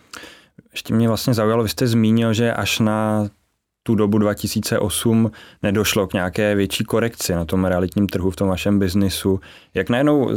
[0.72, 3.28] Ještě mě vlastně zaujalo, vy jste zmínil, že až na
[3.82, 5.30] tu dobu 2008
[5.62, 9.40] nedošlo k nějaké větší korekci na tom realitním trhu, v tom vašem biznisu.
[9.74, 10.30] Jak najednou,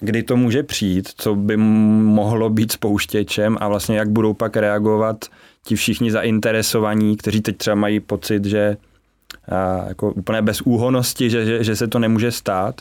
[0.00, 5.24] kdy to může přijít, co by mohlo být spouštěčem a vlastně jak budou pak reagovat
[5.62, 8.76] ti všichni zainteresovaní, kteří teď třeba mají pocit, že
[9.88, 12.80] jako úplně bez úhonosti, že, že, že se to nemůže stát.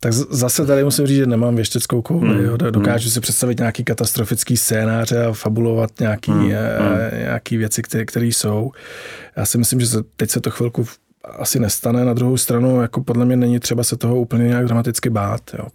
[0.00, 2.34] Tak zase tady musím říct, že nemám věšteckou kouli.
[2.34, 2.44] Hmm.
[2.44, 2.56] Jo.
[2.56, 3.12] Dokážu hmm.
[3.12, 6.42] si představit nějaký katastrofický scénáře a fabulovat nějaký, hmm.
[6.42, 6.50] hmm.
[7.18, 8.72] nějaký věci, které, které jsou.
[9.36, 10.86] Já si myslím, že se, teď se to chvilku
[11.38, 12.04] asi nestane.
[12.04, 15.40] Na druhou stranu, jako podle mě není třeba se toho úplně nějak dramaticky bát.
[15.58, 15.66] Jo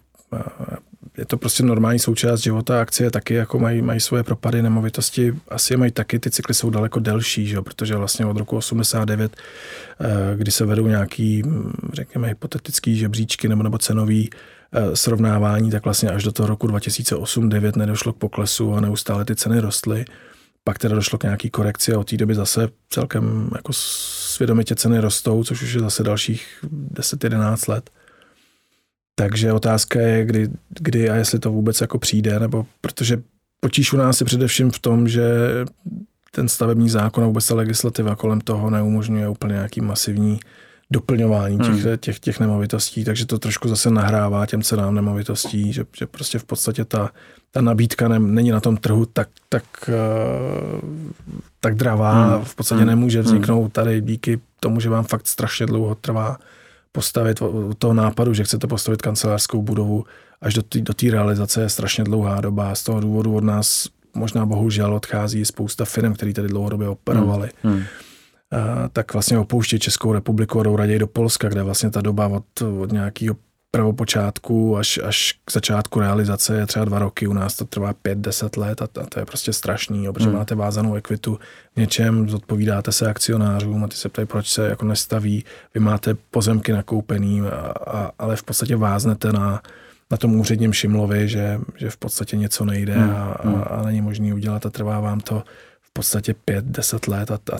[1.20, 2.80] je to prostě normální součást života.
[2.80, 6.70] Akcie taky jako mají, mají svoje propady, nemovitosti asi je mají taky, ty cykly jsou
[6.70, 7.60] daleko delší, že?
[7.60, 9.36] protože vlastně od roku 89,
[10.00, 10.06] eh,
[10.36, 14.30] kdy se vedou nějaký, hm, řekněme, hypotetický žebříčky nebo, nebo cenový
[14.72, 19.36] eh, srovnávání, tak vlastně až do toho roku 2008-2009 nedošlo k poklesu a neustále ty
[19.36, 20.04] ceny rostly.
[20.64, 25.00] Pak teda došlo k nějaký korekci a od té doby zase celkem jako svědomitě ceny
[25.00, 27.90] rostou, což už je zase dalších 10-11 let.
[29.20, 30.48] Takže otázka je, kdy,
[30.80, 33.22] kdy a jestli to vůbec jako přijde, nebo protože
[33.60, 35.24] potíž u nás je především v tom, že
[36.30, 40.40] ten stavební zákon a vůbec ta legislativa kolem toho neumožňuje úplně nějaký masivní
[40.90, 41.98] doplňování těch, hmm.
[41.98, 46.44] těch, těch nemovitostí, takže to trošku zase nahrává těm cenám nemovitostí, že, že prostě v
[46.44, 47.10] podstatě ta,
[47.50, 50.90] ta nabídka ne, není na tom trhu tak, tak, uh,
[51.60, 52.44] tak dravá, hmm.
[52.44, 52.88] v podstatě hmm.
[52.88, 53.26] nemůže hmm.
[53.26, 56.38] vzniknout tady díky tomu, že vám fakt strašně dlouho trvá
[56.92, 57.42] postavit
[57.78, 60.04] toho nápadu, že chcete postavit kancelářskou budovu,
[60.40, 62.74] až do té do realizace je strašně dlouhá doba.
[62.74, 67.50] Z toho důvodu od nás možná bohužel odchází spousta firm, které tady dlouhodobě operovaly.
[67.62, 67.74] Hmm.
[67.74, 67.84] Hmm.
[68.92, 72.62] tak vlastně opouští Českou republiku a jdou raději do Polska, kde vlastně ta doba od,
[72.80, 73.36] od nějakého
[73.70, 78.18] prvopočátku až, až k začátku realizace je třeba dva roky, u nás to trvá pět,
[78.18, 80.38] deset let a, a to je prostě strašný, jo, protože hmm.
[80.38, 81.38] máte vázanou ekvitu
[81.74, 85.44] v něčem, zodpovídáte se akcionářům a ty se ptají, proč se jako nestaví,
[85.74, 89.62] vy máte pozemky nakoupený, a, a, ale v podstatě váznete na,
[90.10, 93.10] na tom úředním Šimlovi, že, že v podstatě něco nejde hmm.
[93.10, 93.62] a, a, hmm.
[93.70, 95.42] a není možný udělat a trvá vám to
[95.80, 97.58] v podstatě pět, deset let a, a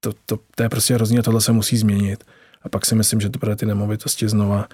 [0.00, 2.24] to, to, to je prostě hrozně, tohle se musí změnit.
[2.62, 4.68] A pak si myslím, že to pro ty nemovitosti znova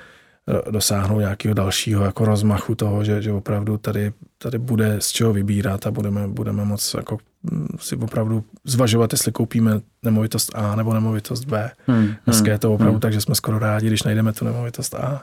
[0.70, 5.86] dosáhnout nějakého dalšího jako rozmachu toho, že, že opravdu tady, tady bude z čeho vybírat
[5.86, 7.18] a budeme, budeme moc jako
[7.53, 11.70] hm, si opravdu zvažovat, jestli koupíme nemovitost A nebo nemovitost B.
[11.86, 13.01] Hmm, Dneska hmm, je to opravdu hmm.
[13.01, 15.22] tak, že jsme skoro rádi, když najdeme tu nemovitost A.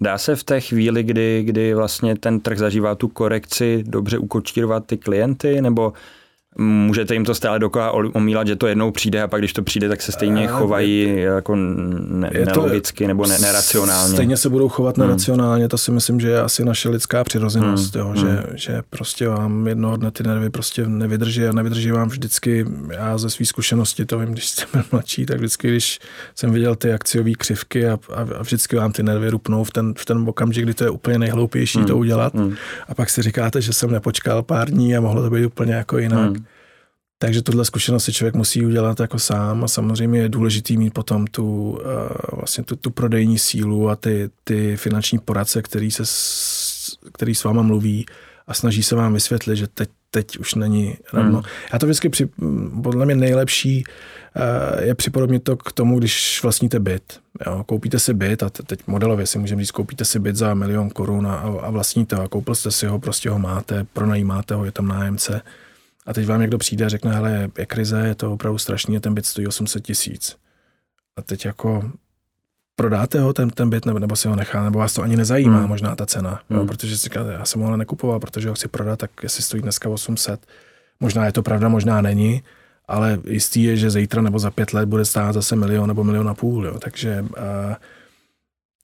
[0.00, 4.86] Dá se v té chvíli, kdy, kdy vlastně ten trh zažívá tu korekci, dobře ukočírovat
[4.86, 5.92] ty klienty, nebo
[6.58, 9.88] Můžete jim to stále dokola omílat, že to jednou přijde a pak když to přijde,
[9.88, 14.14] tak se stejně chovají jako ne, nelogicky nebo ne, neracionálně.
[14.14, 15.06] Stejně se budou chovat hmm.
[15.06, 18.04] neracionálně, to si myslím, že je asi naše lidská přirozenost, hmm.
[18.04, 18.26] jo, hmm.
[18.26, 23.18] Že, že prostě vám jednoho dne ty nervy prostě nevydrží a nevydrží vám vždycky, já
[23.18, 25.98] ze své zkušenosti to vím, když jsem byl mladší, tak vždycky, když
[26.34, 29.94] jsem viděl ty akciové křivky a, a, a vždycky vám ty nervy rupnou v ten,
[29.98, 31.86] v ten okamžik, kdy to je úplně nejhloupější hmm.
[31.86, 32.54] to udělat hmm.
[32.88, 35.98] a pak si říkáte, že jsem nepočkal pár dní a mohlo to být úplně jako
[35.98, 36.30] jinak.
[36.30, 36.41] Hmm.
[37.22, 41.26] Takže tuhle zkušenost si člověk musí udělat jako sám a samozřejmě je důležitý mít potom
[41.26, 41.78] tu, uh,
[42.32, 46.02] vlastně tu, tu prodejní sílu a ty, ty finanční poradce, který, se,
[47.12, 48.06] který s váma mluví
[48.46, 51.38] a snaží se vám vysvětlit, že teď, teď už není rovno.
[51.38, 51.48] Hmm.
[51.72, 52.28] Já to vždycky, při,
[52.82, 57.20] podle mě nejlepší uh, je připodobnit to k tomu, když vlastníte byt.
[57.46, 60.90] Jo, koupíte si byt a teď modelově si můžeme říct, koupíte si byt za milion
[60.90, 64.64] korun a, a vlastníte ho a koupil jste si ho, prostě ho máte, pronajímáte ho,
[64.64, 65.42] je tam nájemce
[66.06, 69.14] a teď vám někdo přijde a řekne, hele, je krize, je to opravdu strašný, ten
[69.14, 70.36] byt stojí 800 tisíc.
[71.16, 71.90] A teď jako
[72.76, 75.58] prodáte ho ten, ten byt, nebo, nebo si ho nechá, nebo vás to ani nezajímá
[75.58, 75.68] hmm.
[75.68, 76.58] možná ta cena, hmm.
[76.58, 79.42] jo, protože si říkáte, já jsem ho ale nekupoval, protože ho chci prodat, tak jestli
[79.42, 80.46] stojí dneska 800,
[81.00, 82.42] možná je to pravda, možná není,
[82.88, 86.28] ale jistý je, že zítra nebo za pět let bude stát zase milion nebo milion
[86.28, 87.74] a půl, jo, takže uh,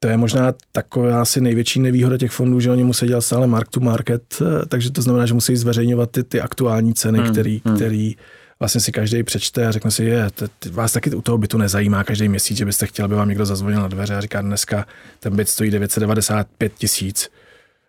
[0.00, 3.68] to je možná taková asi největší nevýhoda těch fondů, že oni musí dělat stále mark
[3.68, 7.62] to market, eh, takže to znamená, že musí zveřejňovat ty, ty aktuální ceny, hmm, který,
[7.64, 7.76] hmm.
[7.76, 8.16] který
[8.60, 11.58] vlastně si každý přečte a řekne si, je, t, t, vás taky u toho bytu
[11.58, 14.86] nezajímá každý měsíc, že byste chtěl, aby vám někdo zazvonil na dveře a říká, dneska
[15.20, 17.30] ten byt stojí 995 tisíc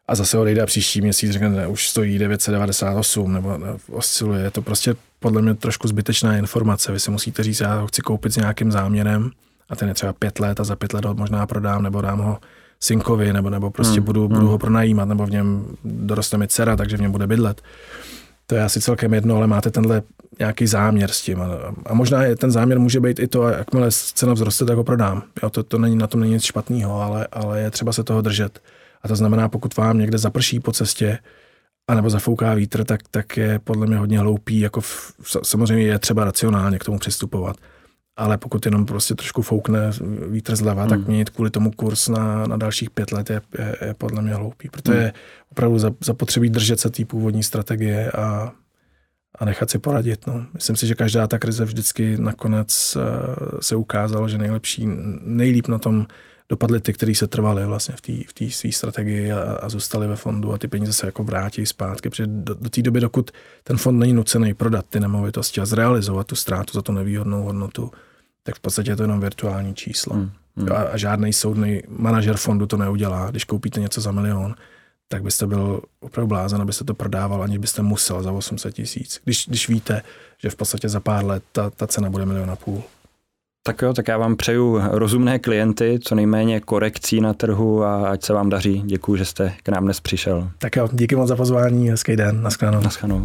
[0.07, 4.43] a zase odejde a příští měsíc řekne, ne, už stojí 998 nebo ne, osciluje.
[4.43, 6.91] Je to prostě podle mě trošku zbytečná informace.
[6.91, 9.31] Vy si musíte říct, já ho chci koupit s nějakým záměrem,
[9.69, 12.19] a ten je třeba pět let a za pět let ho možná prodám nebo dám
[12.19, 12.37] ho
[12.79, 14.05] synkovi nebo, nebo prostě hmm.
[14.05, 14.49] budu, budu hmm.
[14.49, 17.61] ho pronajímat nebo v něm doroste mi dcera, takže v něm bude bydlet.
[18.47, 20.01] To je asi celkem jedno, ale máte tenhle
[20.39, 21.41] nějaký záměr s tím.
[21.41, 21.47] A,
[21.85, 25.23] a možná je, ten záměr může být i to, jakmile cena vzroste, tak ho prodám.
[25.43, 28.21] Jo, to, to není, na tom není nic špatného, ale, ale je třeba se toho
[28.21, 28.61] držet.
[29.03, 31.17] A to znamená, pokud vám někde zaprší po cestě,
[31.87, 34.59] anebo zafouká vítr, tak, tak je podle mě hodně hloupý.
[34.59, 35.13] Jako v,
[35.43, 37.55] samozřejmě je třeba racionálně k tomu přistupovat
[38.19, 39.91] ale pokud jenom prostě trošku foukne
[40.27, 40.89] vítr zleva, hmm.
[40.89, 44.33] tak měnit kvůli tomu kurz na, na dalších pět let je, je, je podle mě
[44.33, 45.03] hloupý, protože hmm.
[45.03, 45.13] je
[45.51, 48.51] opravdu zapotřebí držet se té původní strategie a,
[49.39, 50.27] a nechat si poradit.
[50.27, 50.45] No.
[50.53, 54.87] Myslím si, že každá ta krize vždycky nakonec uh, se ukázalo, že nejlepší,
[55.21, 56.07] nejlíp na tom
[56.49, 60.15] dopadly ty, kteří se trvali vlastně v té v své strategii a, a zůstali ve
[60.15, 63.31] fondu a ty peníze se jako vrátí zpátky, protože do, do té doby, dokud
[63.63, 67.91] ten fond není nucený prodat ty nemovitosti a zrealizovat tu ztrátu za tu nevýhodnou hodnotu,
[68.43, 70.15] tak v podstatě je to jenom virtuální číslo.
[70.15, 70.31] Hmm.
[70.55, 70.71] Hmm.
[70.71, 73.31] A, a žádný soudný manažer fondu to neudělá.
[73.31, 74.55] Když koupíte něco za milion,
[75.07, 79.21] tak byste byl opravdu blázen, abyste to prodával, aniž byste musel za 800 tisíc.
[79.23, 80.01] Když, když víte,
[80.37, 82.83] že v podstatě za pár let ta, ta cena bude milion a půl.
[83.63, 88.23] Tak jo, tak já vám přeju rozumné klienty, co nejméně korekcí na trhu a ať
[88.23, 88.83] se vám daří.
[88.85, 90.51] Děkuji, že jste k nám dnes přišel.
[90.57, 92.81] Tak jo, díky moc za pozvání, hezký den, naschledanou.
[92.81, 93.23] Naschledanou.